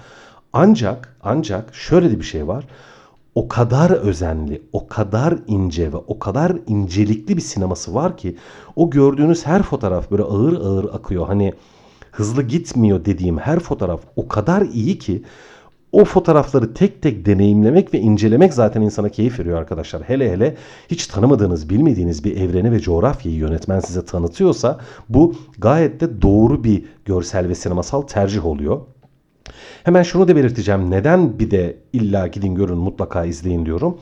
Ancak 0.54 1.18
ancak 1.24 1.76
şöyle 1.76 2.12
de 2.12 2.20
bir 2.20 2.24
şey 2.24 2.48
var. 2.48 2.68
O 3.36 3.48
kadar 3.48 3.92
özenli, 3.92 4.62
o 4.74 4.88
kadar 4.88 5.36
ince 5.48 5.94
ve 5.94 5.98
o 5.98 6.20
kadar 6.20 6.58
incelikli 6.68 7.38
bir 7.38 7.42
sineması 7.42 7.94
var 7.94 8.18
ki 8.18 8.36
o 8.76 8.90
gördüğünüz 8.90 9.46
her 9.46 9.64
fotoğraf 9.64 10.12
böyle 10.12 10.24
ağır 10.24 10.54
ağır 10.54 10.94
akıyor. 10.94 11.28
Hani 11.28 11.54
hızlı 12.12 12.44
gitmiyor 12.44 13.06
dediğim 13.06 13.38
her 13.38 13.60
fotoğraf 13.60 14.02
o 14.16 14.28
kadar 14.28 14.62
iyi 14.62 15.00
ki 15.00 15.24
o 15.94 16.06
fotoğrafları 16.06 16.74
tek 16.74 17.02
tek 17.02 17.26
deneyimlemek 17.26 17.94
ve 17.94 18.00
incelemek 18.00 18.54
zaten 18.54 18.82
insana 18.82 19.10
keyif 19.10 19.40
veriyor 19.40 19.58
arkadaşlar. 19.58 20.04
Hele 20.04 20.32
hele 20.32 20.56
hiç 20.92 21.08
tanımadığınız, 21.08 21.70
bilmediğiniz 21.70 22.24
bir 22.24 22.38
evreni 22.38 22.72
ve 22.72 22.80
coğrafyayı 22.80 23.38
yönetmen 23.38 23.80
size 23.80 24.06
tanıtıyorsa 24.06 24.80
bu 25.10 25.36
gayet 25.58 26.02
de 26.02 26.22
doğru 26.22 26.64
bir 26.64 26.86
görsel 27.06 27.50
ve 27.50 27.56
sinemasal 27.56 28.02
tercih 28.02 28.46
oluyor. 28.46 28.82
Hemen 29.84 30.04
şunu 30.04 30.28
da 30.28 30.36
belirteceğim. 30.36 30.92
Neden 30.92 31.40
bir 31.40 31.52
de 31.52 31.78
illa 31.94 32.28
gidin 32.28 32.56
görün 32.56 32.78
mutlaka 32.78 33.26
izleyin 33.26 33.66
diyorum. 33.66 33.98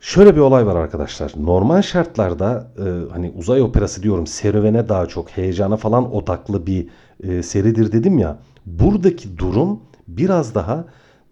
Şöyle 0.00 0.34
bir 0.34 0.40
olay 0.40 0.66
var 0.66 0.76
arkadaşlar. 0.76 1.32
Normal 1.36 1.82
şartlarda 1.82 2.70
e, 2.78 3.12
hani 3.12 3.32
uzay 3.36 3.62
operası 3.62 4.02
diyorum 4.02 4.26
serüvene 4.26 4.88
daha 4.88 5.06
çok 5.06 5.30
heyecana 5.30 5.76
falan 5.76 6.14
odaklı 6.14 6.66
bir 6.66 6.88
e, 7.22 7.42
seridir 7.42 7.92
dedim 7.92 8.18
ya. 8.18 8.38
Buradaki 8.66 9.38
durum 9.38 9.80
biraz 10.16 10.54
daha 10.54 10.84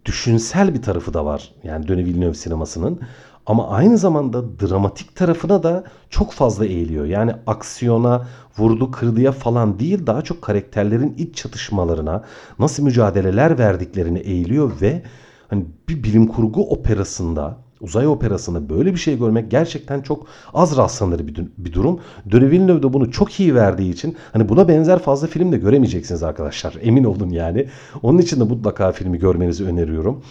düşünsel 0.04 0.74
bir 0.74 0.82
tarafı 0.82 1.14
da 1.14 1.24
var. 1.24 1.52
Yani 1.64 1.88
Denis 1.88 2.06
Villeneuve 2.06 2.34
sinemasının. 2.34 3.00
Ama 3.46 3.68
aynı 3.68 3.98
zamanda 3.98 4.60
dramatik 4.60 5.16
tarafına 5.16 5.62
da 5.62 5.84
çok 6.10 6.32
fazla 6.32 6.66
eğiliyor. 6.66 7.04
Yani 7.04 7.32
aksiyona, 7.46 8.26
vurdu 8.58 8.90
kırdıya 8.90 9.32
falan 9.32 9.78
değil 9.78 10.06
daha 10.06 10.22
çok 10.22 10.42
karakterlerin 10.42 11.14
iç 11.18 11.36
çatışmalarına, 11.36 12.24
nasıl 12.58 12.82
mücadeleler 12.82 13.58
verdiklerini 13.58 14.18
eğiliyor 14.18 14.80
ve 14.80 15.02
hani 15.48 15.66
bir 15.88 16.02
bilim 16.02 16.26
kurgu 16.26 16.70
operasında 16.70 17.56
uzay 17.80 18.06
operasında 18.06 18.68
böyle 18.68 18.92
bir 18.92 18.98
şey 18.98 19.18
görmek 19.18 19.50
gerçekten 19.50 20.00
çok 20.00 20.26
az 20.54 20.76
rastlanır 20.76 21.26
bir, 21.26 21.46
bir 21.58 21.72
durum. 21.72 22.00
Villeneuve 22.26 22.82
de 22.82 22.92
bunu 22.92 23.10
çok 23.10 23.40
iyi 23.40 23.54
verdiği 23.54 23.92
için 23.92 24.16
hani 24.32 24.48
buna 24.48 24.68
benzer 24.68 24.98
fazla 24.98 25.26
film 25.26 25.52
de 25.52 25.56
göremeyeceksiniz 25.56 26.22
arkadaşlar. 26.22 26.74
Emin 26.82 27.04
olun 27.04 27.30
yani. 27.30 27.66
Onun 28.02 28.18
için 28.18 28.40
de 28.40 28.44
mutlaka 28.44 28.92
filmi 28.92 29.18
görmenizi 29.18 29.64
öneriyorum. 29.64 30.22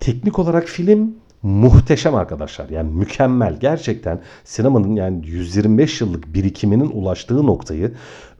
Teknik 0.00 0.38
olarak 0.38 0.64
film 0.64 1.14
muhteşem 1.42 2.14
arkadaşlar. 2.14 2.68
Yani 2.68 2.90
mükemmel. 2.90 3.56
Gerçekten 3.60 4.20
sinemanın 4.44 4.96
yani 4.96 5.26
125 5.26 6.00
yıllık 6.00 6.34
birikiminin 6.34 6.90
ulaştığı 6.90 7.46
noktayı 7.46 7.92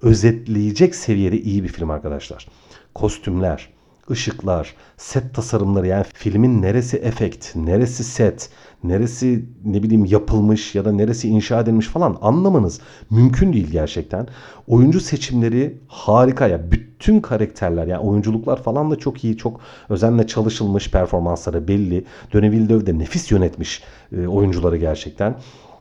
özetleyecek 0.02 0.94
seviyede 0.94 1.40
iyi 1.40 1.62
bir 1.64 1.68
film 1.68 1.90
arkadaşlar. 1.90 2.46
Kostümler, 2.94 3.68
ışıklar, 4.11 4.75
set 4.97 5.35
tasarımları 5.35 5.87
yani 5.87 6.05
filmin 6.15 6.62
neresi 6.62 6.97
efekt, 6.97 7.57
neresi 7.57 8.05
set, 8.05 8.50
neresi 8.85 9.45
ne 9.65 9.83
bileyim 9.83 10.05
yapılmış 10.05 10.75
ya 10.75 10.85
da 10.85 10.93
neresi 10.93 11.29
inşa 11.29 11.61
edilmiş 11.61 11.87
falan 11.87 12.19
anlamanız 12.21 12.81
mümkün 13.11 13.53
değil 13.53 13.71
gerçekten. 13.71 14.27
Oyuncu 14.67 15.00
seçimleri 15.00 15.79
harika 15.88 16.47
ya. 16.47 16.73
Bütün 16.73 17.21
karakterler 17.21 17.87
yani 17.87 18.00
oyunculuklar 18.00 18.62
falan 18.62 18.91
da 18.91 18.97
çok 18.97 19.25
iyi, 19.25 19.37
çok 19.37 19.61
özenle 19.88 20.27
çalışılmış 20.27 20.91
performansları 20.91 21.69
belli. 21.69 22.05
Denis 22.33 22.53
Villeneuve 22.53 22.87
de 22.87 22.99
nefis 22.99 23.31
yönetmiş 23.31 23.83
e, 24.12 24.27
oyuncuları 24.27 24.77
gerçekten 24.77 25.35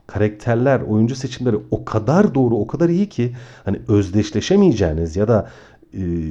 karakterler, 0.08 0.80
oyuncu 0.80 1.16
seçimleri 1.16 1.56
o 1.70 1.84
kadar 1.84 2.34
doğru, 2.34 2.56
o 2.56 2.66
kadar 2.66 2.88
iyi 2.88 3.08
ki 3.08 3.36
hani 3.64 3.80
özdeşleşemeyeceğiniz 3.88 5.16
ya 5.16 5.28
da 5.28 5.48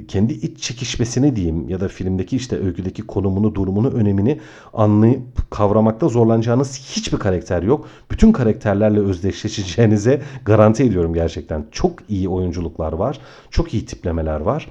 kendi 0.07 0.33
iç 0.33 0.59
çekişmesini 0.59 1.35
diyeyim 1.35 1.69
ya 1.69 1.79
da 1.79 1.87
filmdeki 1.87 2.35
işte 2.35 2.59
öyküdeki 2.59 3.01
konumunu, 3.01 3.55
durumunu, 3.55 3.89
önemini 3.89 4.39
anlayıp 4.73 5.51
kavramakta 5.51 6.07
zorlanacağınız 6.07 6.79
hiçbir 6.79 7.17
karakter 7.17 7.63
yok. 7.63 7.87
Bütün 8.11 8.31
karakterlerle 8.31 8.99
özdeşleşeceğinize 8.99 10.21
garanti 10.45 10.83
ediyorum 10.83 11.13
gerçekten. 11.13 11.65
Çok 11.71 11.93
iyi 12.09 12.29
oyunculuklar 12.29 12.93
var. 12.93 13.19
Çok 13.51 13.73
iyi 13.73 13.85
tiplemeler 13.85 14.39
var. 14.39 14.69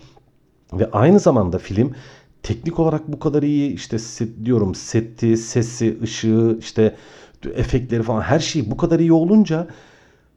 Ve 0.73 0.91
aynı 0.91 1.21
zamanda 1.21 1.59
film 1.59 1.93
teknik 2.43 2.79
olarak 2.79 3.09
bu 3.09 3.19
kadar 3.19 3.43
iyi 3.43 3.73
işte 3.73 3.99
set, 3.99 4.29
diyorum 4.45 4.75
seti, 4.75 5.37
sesi, 5.37 5.99
ışığı, 6.03 6.57
işte 6.61 6.97
efektleri 7.55 8.03
falan 8.03 8.21
her 8.21 8.39
şey 8.39 8.71
bu 8.71 8.77
kadar 8.77 9.01
iyi 9.01 9.13
olunca 9.13 9.67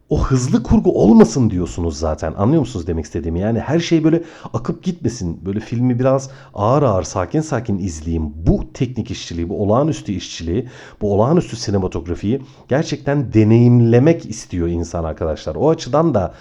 o 0.09 0.23
hızlı 0.23 0.63
kurgu 0.63 1.01
olmasın 1.03 1.49
diyorsunuz 1.49 1.97
zaten. 1.97 2.33
Anlıyor 2.33 2.59
musunuz 2.59 2.87
demek 2.87 3.05
istediğimi? 3.05 3.39
Yani 3.39 3.59
her 3.59 3.79
şey 3.79 4.03
böyle 4.03 4.23
akıp 4.53 4.83
gitmesin. 4.83 5.45
Böyle 5.45 5.59
filmi 5.59 5.99
biraz 5.99 6.29
ağır 6.53 6.83
ağır 6.83 7.03
sakin 7.03 7.41
sakin 7.41 7.77
izleyeyim. 7.77 8.33
Bu 8.35 8.73
teknik 8.73 9.11
işçiliği, 9.11 9.49
bu 9.49 9.63
olağanüstü 9.63 10.11
işçiliği, 10.11 10.69
bu 11.01 11.13
olağanüstü 11.13 11.55
sinematografiyi 11.55 12.41
gerçekten 12.69 13.33
deneyimlemek 13.33 14.25
istiyor 14.25 14.67
insan 14.67 15.03
arkadaşlar. 15.03 15.55
O 15.55 15.69
açıdan 15.69 16.13
da 16.13 16.33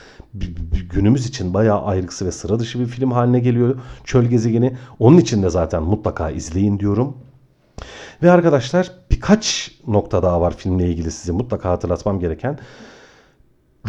günümüz 0.92 1.26
için 1.26 1.54
bayağı 1.54 1.82
ayrıksı 1.82 2.26
ve 2.26 2.32
sıra 2.32 2.58
dışı 2.58 2.80
bir 2.80 2.86
film 2.86 3.12
haline 3.12 3.40
geliyor. 3.40 3.78
Çöl 4.04 4.24
gezegeni. 4.24 4.76
Onun 4.98 5.18
için 5.18 5.42
de 5.42 5.50
zaten 5.50 5.82
mutlaka 5.82 6.30
izleyin 6.30 6.78
diyorum. 6.78 7.16
Ve 8.22 8.30
arkadaşlar 8.30 8.90
birkaç 9.10 9.72
nokta 9.86 10.22
daha 10.22 10.40
var 10.40 10.56
filmle 10.56 10.88
ilgili 10.88 11.10
size 11.10 11.32
mutlaka 11.32 11.70
hatırlatmam 11.70 12.20
gereken. 12.20 12.58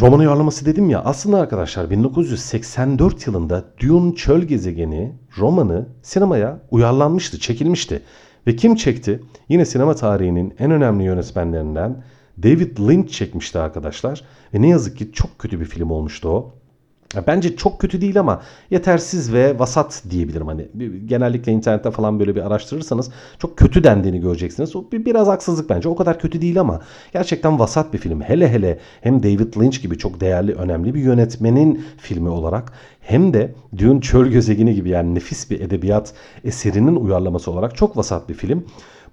Roman 0.00 0.18
uyarlaması 0.20 0.66
dedim 0.66 0.90
ya 0.90 1.02
aslında 1.04 1.40
arkadaşlar 1.40 1.90
1984 1.90 3.26
yılında 3.26 3.64
Dune 3.80 4.14
Çöl 4.14 4.42
Gezegeni 4.42 5.12
romanı 5.38 5.86
sinemaya 6.02 6.60
uyarlanmıştı, 6.70 7.40
çekilmişti. 7.40 8.02
Ve 8.46 8.56
kim 8.56 8.74
çekti? 8.74 9.20
Yine 9.48 9.64
sinema 9.64 9.94
tarihinin 9.94 10.54
en 10.58 10.70
önemli 10.70 11.04
yönetmenlerinden 11.04 12.04
David 12.42 12.78
Lynch 12.78 13.12
çekmişti 13.12 13.58
arkadaşlar. 13.58 14.24
Ve 14.54 14.62
ne 14.62 14.68
yazık 14.68 14.98
ki 14.98 15.12
çok 15.12 15.38
kötü 15.38 15.60
bir 15.60 15.64
film 15.64 15.90
olmuştu 15.90 16.28
o. 16.28 16.54
Bence 17.26 17.56
çok 17.56 17.80
kötü 17.80 18.00
değil 18.00 18.20
ama 18.20 18.42
yetersiz 18.70 19.32
ve 19.32 19.58
vasat 19.58 20.02
diyebilirim. 20.10 20.46
Hani 20.46 20.68
genellikle 21.06 21.52
internette 21.52 21.90
falan 21.90 22.20
böyle 22.20 22.36
bir 22.36 22.46
araştırırsanız 22.46 23.10
çok 23.38 23.56
kötü 23.56 23.84
dendiğini 23.84 24.20
göreceksiniz. 24.20 24.76
O 24.76 24.84
biraz 24.92 25.28
haksızlık 25.28 25.70
bence. 25.70 25.88
O 25.88 25.96
kadar 25.96 26.18
kötü 26.18 26.42
değil 26.42 26.60
ama 26.60 26.80
gerçekten 27.12 27.58
vasat 27.58 27.92
bir 27.92 27.98
film. 27.98 28.20
Hele 28.20 28.48
hele 28.48 28.78
hem 29.00 29.22
David 29.22 29.56
Lynch 29.56 29.82
gibi 29.82 29.98
çok 29.98 30.20
değerli, 30.20 30.52
önemli 30.52 30.94
bir 30.94 31.00
yönetmenin 31.00 31.84
filmi 31.98 32.28
olarak 32.28 32.72
hem 33.00 33.34
de 33.34 33.54
Dune 33.78 34.00
Çöl 34.00 34.26
Gezegeni 34.26 34.74
gibi 34.74 34.88
yani 34.88 35.14
nefis 35.14 35.50
bir 35.50 35.60
edebiyat 35.60 36.12
eserinin 36.44 36.96
uyarlaması 36.96 37.50
olarak 37.50 37.76
çok 37.76 37.96
vasat 37.96 38.28
bir 38.28 38.34
film. 38.34 38.64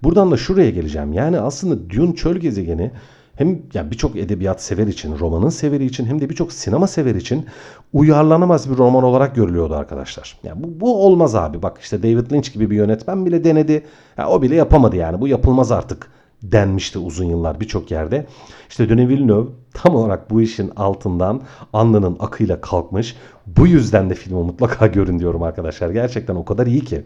Buradan 0.03 0.31
da 0.31 0.37
şuraya 0.37 0.69
geleceğim. 0.69 1.13
Yani 1.13 1.39
aslında 1.39 1.89
Dune 1.89 2.15
Çöl 2.15 2.35
Gezegeni 2.35 2.91
hem 3.37 3.61
yani 3.73 3.91
birçok 3.91 4.15
edebiyat 4.15 4.61
sever 4.61 4.87
için, 4.87 5.19
romanın 5.19 5.49
severi 5.49 5.85
için 5.85 6.05
hem 6.05 6.21
de 6.21 6.29
birçok 6.29 6.53
sinema 6.53 6.87
sever 6.87 7.15
için 7.15 7.45
uyarlanamaz 7.93 8.71
bir 8.71 8.77
roman 8.77 9.03
olarak 9.03 9.35
görülüyordu 9.35 9.75
arkadaşlar. 9.75 10.37
Yani 10.43 10.63
bu, 10.63 10.79
bu 10.79 11.05
olmaz 11.05 11.35
abi. 11.35 11.61
Bak 11.61 11.77
işte 11.81 12.03
David 12.03 12.31
Lynch 12.31 12.53
gibi 12.53 12.69
bir 12.69 12.75
yönetmen 12.75 13.25
bile 13.25 13.43
denedi. 13.43 13.83
Ya 14.17 14.29
o 14.29 14.41
bile 14.41 14.55
yapamadı 14.55 14.95
yani. 14.95 15.21
Bu 15.21 15.27
yapılmaz 15.27 15.71
artık 15.71 16.09
denmişti 16.43 16.99
uzun 16.99 17.25
yıllar 17.25 17.59
birçok 17.59 17.91
yerde. 17.91 18.25
İşte 18.69 18.89
Denis 18.89 19.09
Villeneuve 19.09 19.49
tam 19.73 19.95
olarak 19.95 20.29
bu 20.29 20.41
işin 20.41 20.71
altından 20.75 21.41
alnının 21.73 22.17
akıyla 22.19 22.61
kalkmış. 22.61 23.15
Bu 23.45 23.67
yüzden 23.67 24.09
de 24.09 24.15
filmi 24.15 24.43
mutlaka 24.43 24.87
görün 24.97 25.19
diyorum 25.19 25.43
arkadaşlar. 25.43 25.89
Gerçekten 25.89 26.35
o 26.35 26.45
kadar 26.45 26.67
iyi 26.67 26.81
ki. 26.81 27.03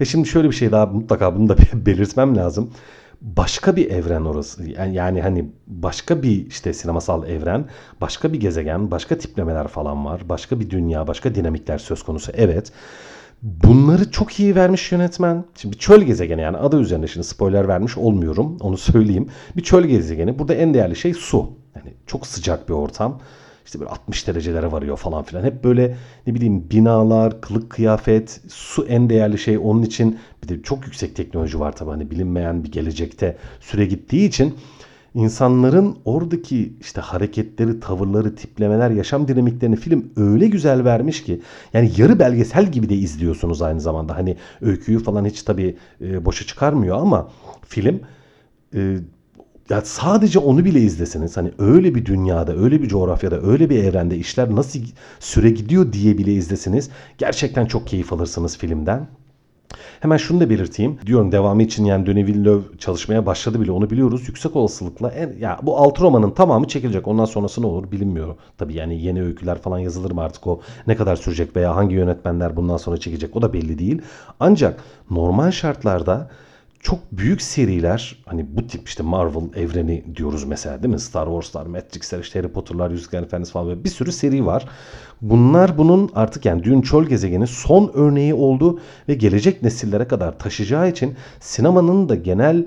E 0.00 0.04
şimdi 0.04 0.28
şöyle 0.28 0.50
bir 0.50 0.54
şey 0.54 0.72
daha 0.72 0.86
mutlaka 0.86 1.36
bunu 1.36 1.48
da 1.48 1.56
belirtmem 1.86 2.36
lazım 2.36 2.70
başka 3.24 3.76
bir 3.76 3.90
evren 3.90 4.24
orası. 4.24 4.70
Yani, 4.70 4.94
yani 4.94 5.22
hani 5.22 5.50
başka 5.66 6.22
bir 6.22 6.46
işte 6.46 6.72
sinemasal 6.72 7.28
evren, 7.28 7.64
başka 8.00 8.32
bir 8.32 8.40
gezegen, 8.40 8.90
başka 8.90 9.18
tiplemeler 9.18 9.68
falan 9.68 10.04
var. 10.04 10.28
Başka 10.28 10.60
bir 10.60 10.70
dünya, 10.70 11.06
başka 11.06 11.34
dinamikler 11.34 11.78
söz 11.78 12.02
konusu. 12.02 12.32
Evet. 12.34 12.72
Bunları 13.42 14.10
çok 14.10 14.40
iyi 14.40 14.56
vermiş 14.56 14.92
yönetmen. 14.92 15.44
Şimdi 15.56 15.74
bir 15.74 15.80
çöl 15.80 16.02
gezegeni 16.02 16.40
yani 16.40 16.56
adı 16.56 16.80
üzerinde 16.80 17.06
şimdi 17.06 17.26
spoiler 17.26 17.68
vermiş 17.68 17.98
olmuyorum. 17.98 18.56
Onu 18.60 18.76
söyleyeyim. 18.92 19.28
Bir 19.56 19.62
çöl 19.62 19.84
gezegeni. 19.84 20.38
Burada 20.38 20.54
en 20.54 20.74
değerli 20.74 20.96
şey 20.96 21.14
su. 21.14 21.52
Yani 21.76 21.94
çok 22.06 22.26
sıcak 22.26 22.68
bir 22.68 22.74
ortam 22.74 23.20
işte 23.64 23.80
böyle 23.80 23.90
60 23.90 24.26
derecelere 24.26 24.72
varıyor 24.72 24.96
falan 24.96 25.22
filan. 25.22 25.44
Hep 25.44 25.64
böyle 25.64 25.96
ne 26.26 26.34
bileyim 26.34 26.70
binalar, 26.70 27.40
kılık 27.40 27.70
kıyafet, 27.70 28.40
su 28.48 28.86
en 28.86 29.10
değerli 29.10 29.38
şey. 29.38 29.58
Onun 29.58 29.82
için 29.82 30.18
bir 30.42 30.48
de 30.48 30.62
çok 30.62 30.86
yüksek 30.86 31.16
teknoloji 31.16 31.60
var 31.60 31.76
tabii 31.76 31.90
hani 31.90 32.10
bilinmeyen 32.10 32.64
bir 32.64 32.72
gelecekte 32.72 33.36
süre 33.60 33.86
gittiği 33.86 34.28
için 34.28 34.54
insanların 35.14 35.96
oradaki 36.04 36.72
işte 36.80 37.00
hareketleri, 37.00 37.80
tavırları, 37.80 38.34
tiplemeler, 38.36 38.90
yaşam 38.90 39.28
dinamiklerini 39.28 39.76
film 39.76 40.12
öyle 40.16 40.46
güzel 40.46 40.84
vermiş 40.84 41.22
ki 41.22 41.40
yani 41.72 41.92
yarı 41.96 42.18
belgesel 42.18 42.72
gibi 42.72 42.88
de 42.88 42.94
izliyorsunuz 42.94 43.62
aynı 43.62 43.80
zamanda. 43.80 44.16
Hani 44.16 44.36
öyküyü 44.60 44.98
falan 44.98 45.24
hiç 45.24 45.42
tabii 45.42 45.76
e, 46.00 46.24
boşa 46.24 46.46
çıkarmıyor 46.46 46.96
ama 46.98 47.30
film 47.68 48.00
e, 48.74 48.96
ya 49.70 49.80
sadece 49.80 50.38
onu 50.38 50.64
bile 50.64 50.80
izleseniz 50.80 51.36
hani 51.36 51.52
öyle 51.58 51.94
bir 51.94 52.06
dünyada, 52.06 52.56
öyle 52.56 52.82
bir 52.82 52.88
coğrafyada, 52.88 53.40
öyle 53.40 53.70
bir 53.70 53.84
evrende 53.84 54.16
işler 54.16 54.56
nasıl 54.56 54.80
süre 55.20 55.50
gidiyor 55.50 55.92
diye 55.92 56.18
bile 56.18 56.32
izleseniz 56.32 56.90
gerçekten 57.18 57.66
çok 57.66 57.86
keyif 57.86 58.12
alırsınız 58.12 58.58
filmden. 58.58 59.06
Hemen 60.00 60.16
şunu 60.16 60.40
da 60.40 60.50
belirteyim. 60.50 60.98
Diyorum 61.06 61.32
devamı 61.32 61.62
için 61.62 61.84
yani 61.84 62.06
Denis 62.06 62.78
çalışmaya 62.78 63.26
başladı 63.26 63.60
bile 63.60 63.72
onu 63.72 63.90
biliyoruz. 63.90 64.28
Yüksek 64.28 64.56
olasılıkla 64.56 65.10
en, 65.10 65.32
ya 65.38 65.58
bu 65.62 65.78
altı 65.78 66.02
romanın 66.02 66.30
tamamı 66.30 66.68
çekilecek. 66.68 67.08
Ondan 67.08 67.24
sonrası 67.24 67.62
ne 67.62 67.66
olur 67.66 67.90
bilinmiyor. 67.92 68.36
Tabii 68.58 68.74
yani 68.74 69.02
yeni 69.02 69.22
öyküler 69.22 69.58
falan 69.58 69.78
yazılır 69.78 70.10
mı 70.10 70.22
artık 70.22 70.46
o 70.46 70.60
ne 70.86 70.96
kadar 70.96 71.16
sürecek 71.16 71.56
veya 71.56 71.76
hangi 71.76 71.94
yönetmenler 71.94 72.56
bundan 72.56 72.76
sonra 72.76 72.96
çekecek 72.96 73.36
o 73.36 73.42
da 73.42 73.52
belli 73.52 73.78
değil. 73.78 74.02
Ancak 74.40 74.80
normal 75.10 75.50
şartlarda 75.50 76.30
çok 76.84 77.12
büyük 77.12 77.42
seriler 77.42 78.22
hani 78.26 78.56
bu 78.56 78.66
tip 78.66 78.88
işte 78.88 79.02
Marvel 79.02 79.42
evreni 79.56 80.04
diyoruz 80.16 80.44
mesela 80.44 80.82
değil 80.82 80.94
mi? 80.94 81.00
Star 81.00 81.26
Wars'lar, 81.26 81.66
Matrix'ler, 81.66 82.18
işte 82.18 82.38
Harry 82.38 82.52
Potter'lar, 82.52 82.90
Yüzüklerin 82.90 83.24
Efendisi 83.24 83.52
falan 83.52 83.66
böyle 83.68 83.84
bir 83.84 83.88
sürü 83.88 84.12
seri 84.12 84.46
var. 84.46 84.68
Bunlar 85.20 85.78
bunun 85.78 86.10
artık 86.14 86.44
yani 86.44 86.64
Dune 86.64 86.82
Çöl 86.82 87.04
Gezegeni 87.04 87.46
son 87.46 87.90
örneği 87.94 88.34
oldu 88.34 88.80
ve 89.08 89.14
gelecek 89.14 89.62
nesillere 89.62 90.08
kadar 90.08 90.38
taşıyacağı 90.38 90.90
için 90.90 91.14
sinemanın 91.40 92.08
da 92.08 92.14
genel 92.14 92.66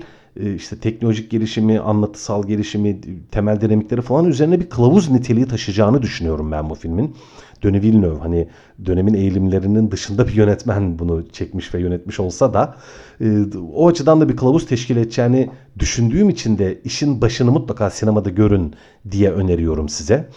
işte 0.56 0.78
teknolojik 0.78 1.30
gelişimi, 1.30 1.80
anlatısal 1.80 2.46
gelişimi, 2.46 3.00
temel 3.30 3.60
dinamikleri 3.60 4.02
falan 4.02 4.24
üzerine 4.24 4.60
bir 4.60 4.70
kılavuz 4.70 5.10
niteliği 5.10 5.46
taşıyacağını 5.46 6.02
düşünüyorum 6.02 6.52
ben 6.52 6.70
bu 6.70 6.74
filmin. 6.74 7.16
Denis 7.62 7.82
Villeneuve 7.82 8.18
hani 8.18 8.48
dönemin 8.86 9.14
eğilimlerinin 9.14 9.90
dışında 9.90 10.28
bir 10.28 10.32
yönetmen 10.32 10.98
bunu 10.98 11.28
çekmiş 11.28 11.74
ve 11.74 11.80
yönetmiş 11.80 12.20
olsa 12.20 12.54
da 12.54 12.76
e, 13.20 13.26
o 13.74 13.88
açıdan 13.88 14.20
da 14.20 14.28
bir 14.28 14.36
kılavuz 14.36 14.66
teşkil 14.66 14.96
edeceğini 14.96 15.50
düşündüğüm 15.78 16.28
için 16.28 16.58
de 16.58 16.80
işin 16.84 17.20
başını 17.20 17.50
mutlaka 17.50 17.90
sinemada 17.90 18.30
görün 18.30 18.74
diye 19.10 19.30
öneriyorum 19.30 19.88
size. 19.88 20.28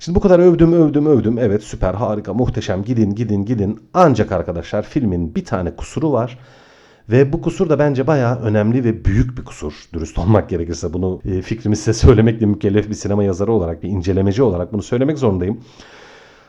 Şimdi 0.00 0.16
bu 0.16 0.20
kadar 0.20 0.38
övdüm 0.38 0.72
övdüm 0.72 1.06
övdüm. 1.06 1.38
Evet 1.38 1.62
süper 1.62 1.94
harika 1.94 2.34
muhteşem 2.34 2.84
gidin 2.84 3.14
gidin 3.14 3.44
gidin. 3.44 3.80
Ancak 3.94 4.32
arkadaşlar 4.32 4.82
filmin 4.82 5.34
bir 5.34 5.44
tane 5.44 5.76
kusuru 5.76 6.12
var. 6.12 6.38
Ve 7.10 7.32
bu 7.32 7.42
kusur 7.42 7.68
da 7.68 7.78
bence 7.78 8.06
bayağı 8.06 8.40
önemli 8.40 8.84
ve 8.84 9.04
büyük 9.04 9.38
bir 9.38 9.44
kusur. 9.44 9.72
Dürüst 9.92 10.18
olmak 10.18 10.48
gerekirse 10.48 10.92
bunu 10.92 11.20
e, 11.24 11.42
fikrimi 11.42 11.76
size 11.76 11.92
söylemekle 12.06 12.46
mükellef 12.46 12.88
bir 12.88 12.94
sinema 12.94 13.24
yazarı 13.24 13.52
olarak, 13.52 13.82
bir 13.82 13.88
incelemeci 13.88 14.42
olarak 14.42 14.72
bunu 14.72 14.82
söylemek 14.82 15.18
zorundayım. 15.18 15.60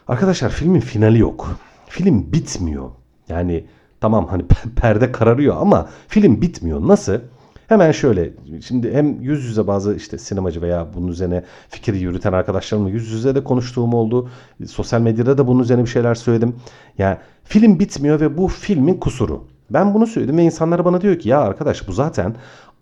Arkadaşlar 0.08 0.50
filmin 0.50 0.80
finali 0.80 1.20
yok. 1.20 1.60
Film 1.88 2.32
bitmiyor. 2.32 2.90
Yani 3.30 3.66
tamam 4.02 4.28
hani 4.28 4.46
perde 4.76 5.12
kararıyor 5.12 5.56
ama 5.60 5.90
film 6.08 6.42
bitmiyor. 6.42 6.88
Nasıl? 6.88 7.20
Hemen 7.68 7.92
şöyle 7.92 8.34
şimdi 8.66 8.94
hem 8.94 9.22
yüz 9.22 9.46
yüze 9.46 9.68
bazı 9.68 9.96
işte 9.96 10.18
sinemacı 10.18 10.62
veya 10.62 10.88
bunun 10.96 11.08
üzerine 11.08 11.44
fikir 11.70 11.94
yürüten 11.94 12.34
arkadaşlarımla 12.34 12.90
yüz 12.90 13.12
yüze 13.12 13.36
de 13.36 13.44
konuştuğum 13.44 13.94
oldu. 13.94 14.30
Sosyal 14.68 15.02
medyada 15.02 15.38
da 15.38 15.48
bunun 15.48 15.64
üzerine 15.64 15.84
bir 15.84 15.90
şeyler 15.90 16.16
söyledim. 16.16 16.56
Yani 16.98 17.18
film 17.44 17.80
bitmiyor 17.80 18.20
ve 18.20 18.38
bu 18.38 18.48
filmin 18.48 19.00
kusuru. 19.00 19.55
Ben 19.70 19.94
bunu 19.94 20.08
söyledim 20.08 20.38
ve 20.38 20.44
insanlar 20.44 20.86
bana 20.86 21.02
diyor 21.02 21.20
ki 21.20 21.30
ya 21.30 21.40
arkadaş 21.40 21.88
bu 21.88 21.92
zaten 21.92 22.36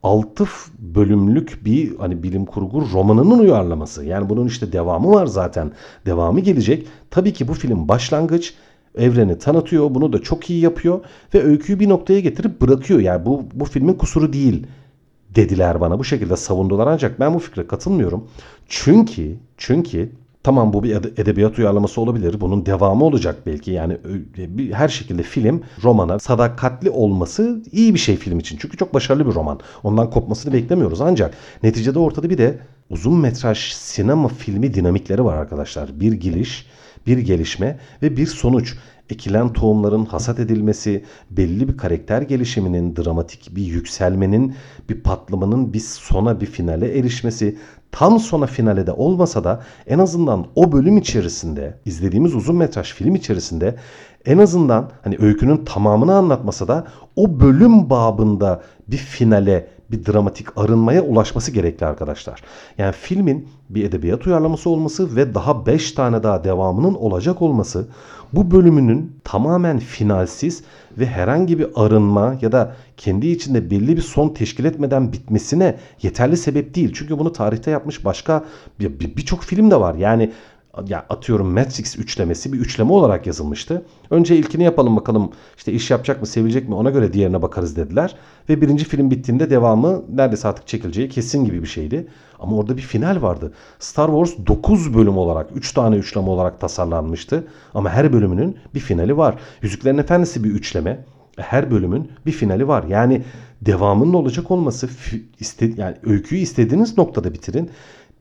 6 0.04 0.46
bölümlük 0.80 1.66
bir 1.66 1.98
hani 1.98 2.24
bilim 2.24 2.46
kurgu 2.46 2.84
romanının 2.94 3.40
uyarlaması. 3.40 4.06
Yani 4.06 4.30
bunun 4.30 4.48
işte 4.48 4.72
devamı 4.72 5.12
var 5.12 5.26
zaten. 5.26 5.72
Devamı 6.06 6.40
gelecek. 6.40 6.88
Tabii 7.12 7.34
ki 7.34 7.48
bu 7.48 7.54
film 7.54 7.88
başlangıç 7.88 8.54
evreni 8.96 9.38
tanıtıyor. 9.38 9.96
Bunu 9.96 10.14
da 10.14 10.22
çok 10.22 10.50
iyi 10.50 10.62
yapıyor 10.62 11.00
ve 11.34 11.44
öyküyü 11.44 11.80
bir 11.80 11.90
noktaya 11.90 12.20
getirip 12.20 12.62
bırakıyor. 12.62 13.00
Yani 13.00 13.26
bu 13.26 13.44
bu 13.54 13.66
filmin 13.66 13.94
kusuru 13.94 14.34
değil 14.34 14.68
dediler 15.36 15.82
bana. 15.82 16.00
Bu 16.00 16.04
şekilde 16.04 16.38
savundular 16.38 16.88
ancak 16.88 17.20
ben 17.20 17.34
bu 17.34 17.40
fikre 17.40 17.68
katılmıyorum. 17.68 18.28
Çünkü 18.68 19.36
çünkü 19.58 20.12
Tamam 20.44 20.74
bu 20.74 20.84
bir 20.84 20.96
edebiyat 20.96 21.60
uyarlaması 21.60 22.02
olabilir. 22.02 22.42
Bunun 22.42 22.66
devamı 22.66 23.06
olacak 23.06 23.36
belki. 23.46 23.72
Yani 23.72 23.98
her 24.72 24.90
şekilde 24.90 25.24
film 25.24 25.64
romana 25.84 26.20
sadakatli 26.20 26.90
olması 26.90 27.64
iyi 27.72 27.94
bir 27.94 28.00
şey 28.00 28.16
film 28.16 28.40
için. 28.40 28.58
Çünkü 28.58 28.78
çok 28.78 28.94
başarılı 28.94 29.28
bir 29.28 29.34
roman. 29.34 29.60
Ondan 29.84 30.10
kopmasını 30.10 30.54
beklemiyoruz. 30.54 31.02
Ancak 31.02 31.34
neticede 31.64 32.00
ortada 32.00 32.30
bir 32.30 32.38
de 32.38 32.60
uzun 32.90 33.14
metraj 33.14 33.58
sinema 33.74 34.28
filmi 34.28 34.74
dinamikleri 34.74 35.26
var 35.26 35.38
arkadaşlar. 35.38 36.00
Bir 36.00 36.14
giriş, 36.14 36.66
bir 37.08 37.18
gelişme 37.18 37.80
ve 38.02 38.18
bir 38.18 38.28
sonuç 38.28 38.76
ekilen 39.10 39.54
tohumların 39.54 40.06
hasat 40.06 40.40
edilmesi, 40.40 41.04
belli 41.32 41.68
bir 41.68 41.78
karakter 41.78 42.22
gelişiminin, 42.22 42.96
dramatik 42.96 43.56
bir 43.56 43.64
yükselmenin, 43.64 44.56
bir 44.90 45.02
patlamanın 45.02 45.74
bir 45.74 45.80
sona 45.80 46.42
bir 46.42 46.46
finale 46.46 47.00
erişmesi, 47.00 47.58
tam 47.92 48.20
sona 48.20 48.46
finale 48.46 48.88
de 48.88 48.92
olmasa 48.92 49.44
da 49.44 49.64
en 49.88 50.00
azından 50.00 50.46
o 50.56 50.72
bölüm 50.72 50.98
içerisinde 50.98 51.78
izlediğimiz 51.86 52.36
uzun 52.36 52.56
metraj 52.56 52.94
film 52.94 53.16
içerisinde 53.16 53.76
en 54.26 54.38
azından 54.38 54.92
hani 55.04 55.18
öykünün 55.20 55.66
tamamını 55.66 56.16
anlatmasa 56.16 56.68
da 56.68 56.88
o 57.16 57.40
bölüm 57.40 57.90
babında 57.90 58.62
bir 58.88 58.98
finale 58.98 59.68
bir 59.94 60.06
dramatik 60.06 60.58
arınmaya 60.58 61.04
ulaşması 61.04 61.52
gerekli 61.52 61.86
arkadaşlar. 61.86 62.42
Yani 62.78 62.94
filmin 63.02 63.48
bir 63.70 63.84
edebiyat 63.86 64.28
uyarlaması 64.28 64.70
olması 64.70 65.16
ve 65.16 65.36
daha 65.36 65.66
5 65.66 65.92
tane 65.92 66.24
daha 66.24 66.44
devamının 66.44 66.94
olacak 66.94 67.42
olması 67.42 67.88
bu 68.34 68.52
bölümünün 68.52 69.16
tamamen 69.24 69.80
finalsiz 69.80 70.64
ve 70.98 71.06
herhangi 71.06 71.60
bir 71.60 71.68
arınma 71.76 72.36
ya 72.42 72.52
da 72.52 72.76
kendi 72.98 73.28
içinde 73.28 73.72
belli 73.72 73.98
bir 73.98 74.02
son 74.02 74.30
teşkil 74.30 74.66
etmeden 74.66 75.14
bitmesine 75.14 75.76
yeterli 76.02 76.38
sebep 76.38 76.76
değil. 76.76 76.92
Çünkü 76.96 77.20
bunu 77.20 77.34
tarihte 77.34 77.72
yapmış 77.72 78.06
başka 78.06 78.46
birçok 78.80 79.42
bir, 79.42 79.48
film 79.48 79.72
de 79.72 79.80
var. 79.80 79.96
Yani 79.96 80.32
ya 80.88 81.06
atıyorum 81.10 81.48
Matrix 81.54 82.00
üçlemesi 82.00 82.54
bir 82.54 82.60
üçleme 82.60 82.92
olarak 82.92 83.28
yazılmıştı. 83.28 83.86
Önce 84.10 84.36
ilkini 84.36 84.64
yapalım 84.64 84.96
bakalım 84.96 85.32
işte 85.58 85.72
iş 85.72 85.92
yapacak 85.92 86.22
mı 86.22 86.28
sevilecek 86.28 86.70
mi 86.70 86.76
ona 86.76 86.90
göre 86.90 87.14
diğerine 87.14 87.42
bakarız 87.42 87.76
dediler. 87.76 88.16
Ve 88.50 88.62
birinci 88.62 88.86
film 88.86 89.12
bittiğinde 89.12 89.50
devamı 89.50 90.04
neredeyse 90.10 90.48
artık 90.48 90.68
çekileceği 90.68 91.10
kesin 91.10 91.46
gibi 91.46 91.62
bir 91.62 91.68
şeydi. 91.68 92.08
Ama 92.40 92.58
orada 92.58 92.78
bir 92.78 92.82
final 92.82 93.22
vardı. 93.22 93.54
Star 93.80 94.08
Wars 94.08 94.48
9 94.48 94.94
bölüm 94.94 95.18
olarak 95.18 95.50
3 95.56 95.74
tane 95.74 95.96
üçleme 95.96 96.30
olarak 96.30 96.62
tasarlanmıştı. 96.62 97.48
Ama 97.74 97.90
her 97.90 98.14
bölümünün 98.14 98.58
bir 98.76 98.80
finali 98.80 99.18
var. 99.18 99.36
Yüzüklerin 99.62 99.98
Efendisi 99.98 100.44
bir 100.44 100.50
üçleme. 100.50 101.06
Her 101.38 101.72
bölümün 101.72 102.12
bir 102.26 102.32
finali 102.32 102.68
var. 102.68 102.84
Yani 102.84 103.24
devamının 103.62 104.14
olacak 104.14 104.52
olması 104.52 104.90
yani 105.78 105.96
öyküyü 106.04 106.42
istediğiniz 106.42 106.98
noktada 106.98 107.34
bitirin. 107.34 107.70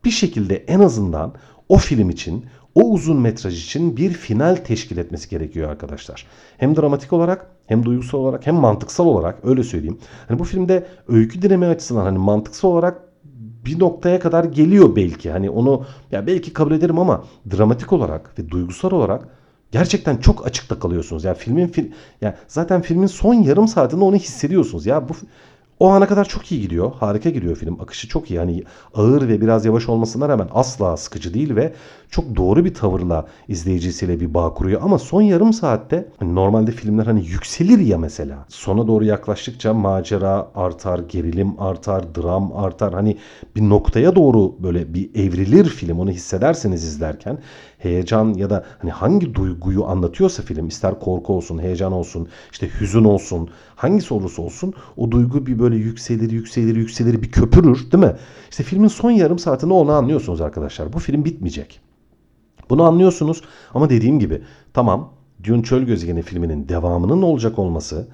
Bir 0.05 0.11
şekilde 0.11 0.57
en 0.57 0.81
azından 0.81 1.35
o 1.69 1.77
film 1.79 2.11
için, 2.11 2.47
o 2.75 2.91
uzun 2.91 3.21
metraj 3.21 3.65
için 3.65 3.97
bir 3.97 4.11
final 4.13 4.57
teşkil 4.57 4.97
etmesi 4.97 5.29
gerekiyor 5.29 5.71
arkadaşlar. 5.71 6.27
Hem 6.59 6.77
dramatik 6.77 7.13
olarak 7.13 7.47
hem 7.67 7.85
duygusal 7.85 8.19
olarak 8.19 8.47
hem 8.47 8.55
mantıksal 8.55 9.07
olarak 9.07 9.39
öyle 9.45 9.63
söyleyeyim. 9.63 9.99
Hani 10.29 10.39
bu 10.39 10.45
filmde 10.45 10.87
öykü 11.09 11.43
dinami 11.43 11.67
açısından 11.67 12.05
hani 12.05 12.19
mantıksal 12.19 12.69
olarak 12.69 13.01
bir 13.65 13.81
noktaya 13.81 14.21
kadar 14.21 14.45
geliyor 14.45 14.97
belki. 14.97 15.31
Hani 15.31 15.51
onu 15.51 15.85
ya 16.11 16.27
belki 16.27 16.53
kabul 16.53 16.73
ederim 16.73 16.99
ama 16.99 17.25
dramatik 17.57 17.93
olarak 17.93 18.39
ve 18.39 18.51
duygusal 18.51 18.91
olarak 18.91 19.29
gerçekten 19.73 20.17
çok 20.17 20.47
açıkta 20.47 20.79
kalıyorsunuz. 20.79 21.25
Yani 21.25 21.37
filmin 21.37 21.67
fil 21.67 21.91
yani 22.21 22.35
zaten 22.49 22.83
filmin 22.83 23.07
son 23.07 23.35
yarım 23.35 23.69
saatinde 23.69 24.05
onu 24.05 24.17
hissediyorsunuz. 24.17 24.87
Ya 24.87 25.09
bu 25.09 25.13
o 25.83 25.89
ana 25.89 26.07
kadar 26.07 26.25
çok 26.25 26.53
iyi 26.53 26.61
gidiyor. 26.61 26.93
Harika 27.01 27.31
gidiyor 27.31 27.57
film. 27.57 27.81
Akışı 27.81 28.09
çok 28.09 28.31
iyi. 28.31 28.39
Hani 28.39 28.63
ağır 28.95 29.29
ve 29.29 29.41
biraz 29.41 29.65
yavaş 29.65 29.89
olmasına 29.89 30.29
rağmen 30.29 30.49
asla 30.55 30.97
sıkıcı 30.97 31.35
değil 31.35 31.57
ve 31.57 31.73
çok 32.11 32.37
doğru 32.37 32.65
bir 32.65 32.75
tavırla 32.75 33.27
izleyicisiyle 33.49 34.21
bir 34.21 34.35
bağ 34.35 34.55
kuruyor. 34.55 34.81
Ama 34.85 34.99
son 34.99 35.23
yarım 35.23 35.53
saatte 35.53 36.09
hani 36.19 36.35
normalde 36.35 36.71
filmler 36.71 37.07
hani 37.07 37.27
yükselir 37.27 37.79
ya 37.79 37.99
mesela. 37.99 38.45
Sona 38.49 38.87
doğru 38.87 39.05
yaklaştıkça 39.05 39.75
macera 39.75 40.49
artar, 40.55 40.99
gerilim 40.99 41.61
artar, 41.61 42.15
dram 42.15 42.57
artar. 42.57 42.95
Hani 42.95 43.17
bir 43.57 43.63
noktaya 43.63 44.17
doğru 44.17 44.55
böyle 44.63 44.95
bir 44.95 45.11
evrilir 45.15 45.65
film. 45.65 46.01
Onu 46.01 46.11
hissederseniz 46.11 46.85
izlerken 46.85 47.39
heyecan 47.83 48.35
ya 48.35 48.51
da 48.51 48.65
hani 48.79 48.91
hangi 48.91 49.35
duyguyu 49.35 49.87
anlatıyorsa 49.87 50.43
film 50.43 50.69
ister 50.69 51.01
korku 51.01 51.33
olsun, 51.33 51.59
heyecan 51.59 51.93
olsun, 51.93 52.29
işte 52.53 52.69
hüzün 52.81 53.05
olsun, 53.05 53.49
hangisi 53.77 54.15
olursa 54.15 54.43
olsun 54.43 54.75
o 54.97 55.11
duygu 55.11 55.47
bir 55.47 55.59
böyle 55.59 55.77
yükselir, 55.77 56.31
yükselir, 56.31 56.77
yükselir 56.77 57.23
bir 57.23 57.31
köpürür 57.31 57.91
değil 57.93 58.05
mi? 58.05 58.17
İşte 58.51 58.63
filmin 58.63 58.89
son 58.89 59.11
yarım 59.11 59.39
saatinde 59.39 59.73
onu 59.73 59.93
anlıyorsunuz 59.93 60.41
arkadaşlar. 60.41 60.93
Bu 60.93 60.99
film 60.99 61.25
bitmeyecek. 61.25 61.81
Bunu 62.71 62.83
anlıyorsunuz 62.83 63.43
ama 63.75 63.91
dediğim 63.91 64.19
gibi 64.19 64.43
tamam 64.75 65.13
Dune 65.45 65.63
Çöl 65.63 65.83
Gezegeni 65.83 66.23
filminin 66.23 66.69
devamının 66.69 67.23
olacak 67.23 67.59
olması 67.59 68.07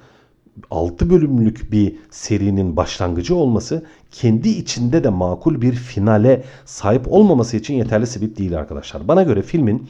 6 0.70 1.10
bölümlük 1.10 1.72
bir 1.72 1.96
serinin 2.10 2.76
başlangıcı 2.76 3.34
olması 3.34 3.86
kendi 4.10 4.48
içinde 4.48 5.04
de 5.04 5.08
makul 5.08 5.60
bir 5.60 5.72
finale 5.72 6.44
sahip 6.64 7.12
olmaması 7.12 7.56
için 7.56 7.74
yeterli 7.74 8.06
sebep 8.06 8.38
değil 8.38 8.58
arkadaşlar. 8.58 9.08
Bana 9.08 9.22
göre 9.22 9.42
filmin 9.42 9.88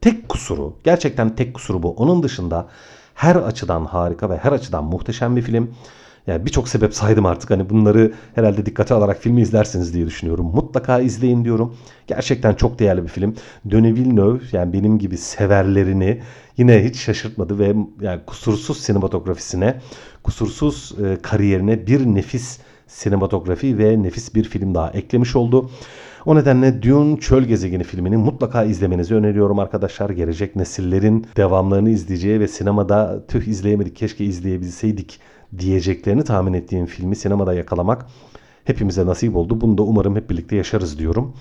tek 0.00 0.28
kusuru, 0.28 0.76
gerçekten 0.84 1.36
tek 1.36 1.54
kusuru 1.54 1.82
bu. 1.82 1.90
Onun 1.90 2.22
dışında 2.22 2.68
her 3.14 3.36
açıdan 3.36 3.84
harika 3.84 4.30
ve 4.30 4.36
her 4.36 4.52
açıdan 4.52 4.84
muhteşem 4.84 5.36
bir 5.36 5.42
film. 5.42 5.74
Yani 6.26 6.46
birçok 6.46 6.68
sebep 6.68 6.94
saydım 6.94 7.26
artık. 7.26 7.50
Hani 7.50 7.70
bunları 7.70 8.12
herhalde 8.34 8.66
dikkate 8.66 8.94
alarak 8.94 9.18
filmi 9.20 9.40
izlersiniz 9.40 9.94
diye 9.94 10.06
düşünüyorum. 10.06 10.46
Mutlaka 10.54 10.98
izleyin 10.98 11.44
diyorum. 11.44 11.76
Gerçekten 12.06 12.54
çok 12.54 12.78
değerli 12.78 13.02
bir 13.02 13.08
film. 13.08 13.34
Denis 13.64 13.98
Villeneuve 13.98 14.40
yani 14.52 14.72
benim 14.72 14.98
gibi 14.98 15.16
severlerini 15.16 16.20
yine 16.56 16.84
hiç 16.84 16.96
şaşırtmadı 16.96 17.58
ve 17.58 17.74
yani 18.00 18.20
kusursuz 18.26 18.78
sinematografisine, 18.80 19.80
kusursuz 20.22 20.94
e, 21.04 21.22
kariyerine 21.22 21.86
bir 21.86 22.06
nefis 22.06 22.58
sinematografi 22.86 23.78
ve 23.78 24.02
nefis 24.02 24.34
bir 24.34 24.44
film 24.44 24.74
daha 24.74 24.90
eklemiş 24.90 25.36
oldu. 25.36 25.70
O 26.26 26.36
nedenle 26.36 26.82
Dune 26.82 27.20
Çöl 27.20 27.42
Gezegeni 27.42 27.84
filmini 27.84 28.16
mutlaka 28.16 28.64
izlemenizi 28.64 29.14
öneriyorum 29.14 29.58
arkadaşlar. 29.58 30.10
Gelecek 30.10 30.56
nesillerin 30.56 31.26
devamlarını 31.36 31.90
izleyeceği 31.90 32.40
ve 32.40 32.48
sinemada 32.48 33.26
tüh 33.28 33.46
izleyemedik 33.46 33.96
keşke 33.96 34.24
izleyebilseydik 34.24 35.20
diyeceklerini 35.58 36.24
tahmin 36.24 36.52
ettiğim 36.52 36.86
filmi 36.86 37.16
sinemada 37.16 37.54
yakalamak 37.54 38.06
hepimize 38.64 39.06
nasip 39.06 39.36
oldu. 39.36 39.60
Bunu 39.60 39.78
da 39.78 39.82
umarım 39.82 40.16
hep 40.16 40.30
birlikte 40.30 40.56
yaşarız 40.56 40.98
diyorum. 40.98 41.34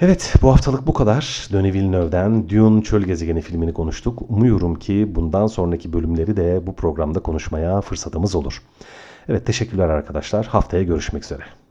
Evet 0.00 0.34
bu 0.42 0.52
haftalık 0.52 0.86
bu 0.86 0.92
kadar. 0.92 1.48
Denis 1.52 1.74
Villeneuve'den 1.74 2.48
Dune 2.48 2.82
Çöl 2.82 3.02
Gezegeni 3.02 3.40
filmini 3.40 3.72
konuştuk. 3.72 4.22
Umuyorum 4.28 4.74
ki 4.74 5.12
bundan 5.14 5.46
sonraki 5.46 5.92
bölümleri 5.92 6.36
de 6.36 6.66
bu 6.66 6.76
programda 6.76 7.20
konuşmaya 7.20 7.80
fırsatımız 7.80 8.34
olur. 8.34 8.62
Evet 9.28 9.46
teşekkürler 9.46 9.88
arkadaşlar. 9.88 10.46
Haftaya 10.46 10.82
görüşmek 10.82 11.24
üzere. 11.24 11.63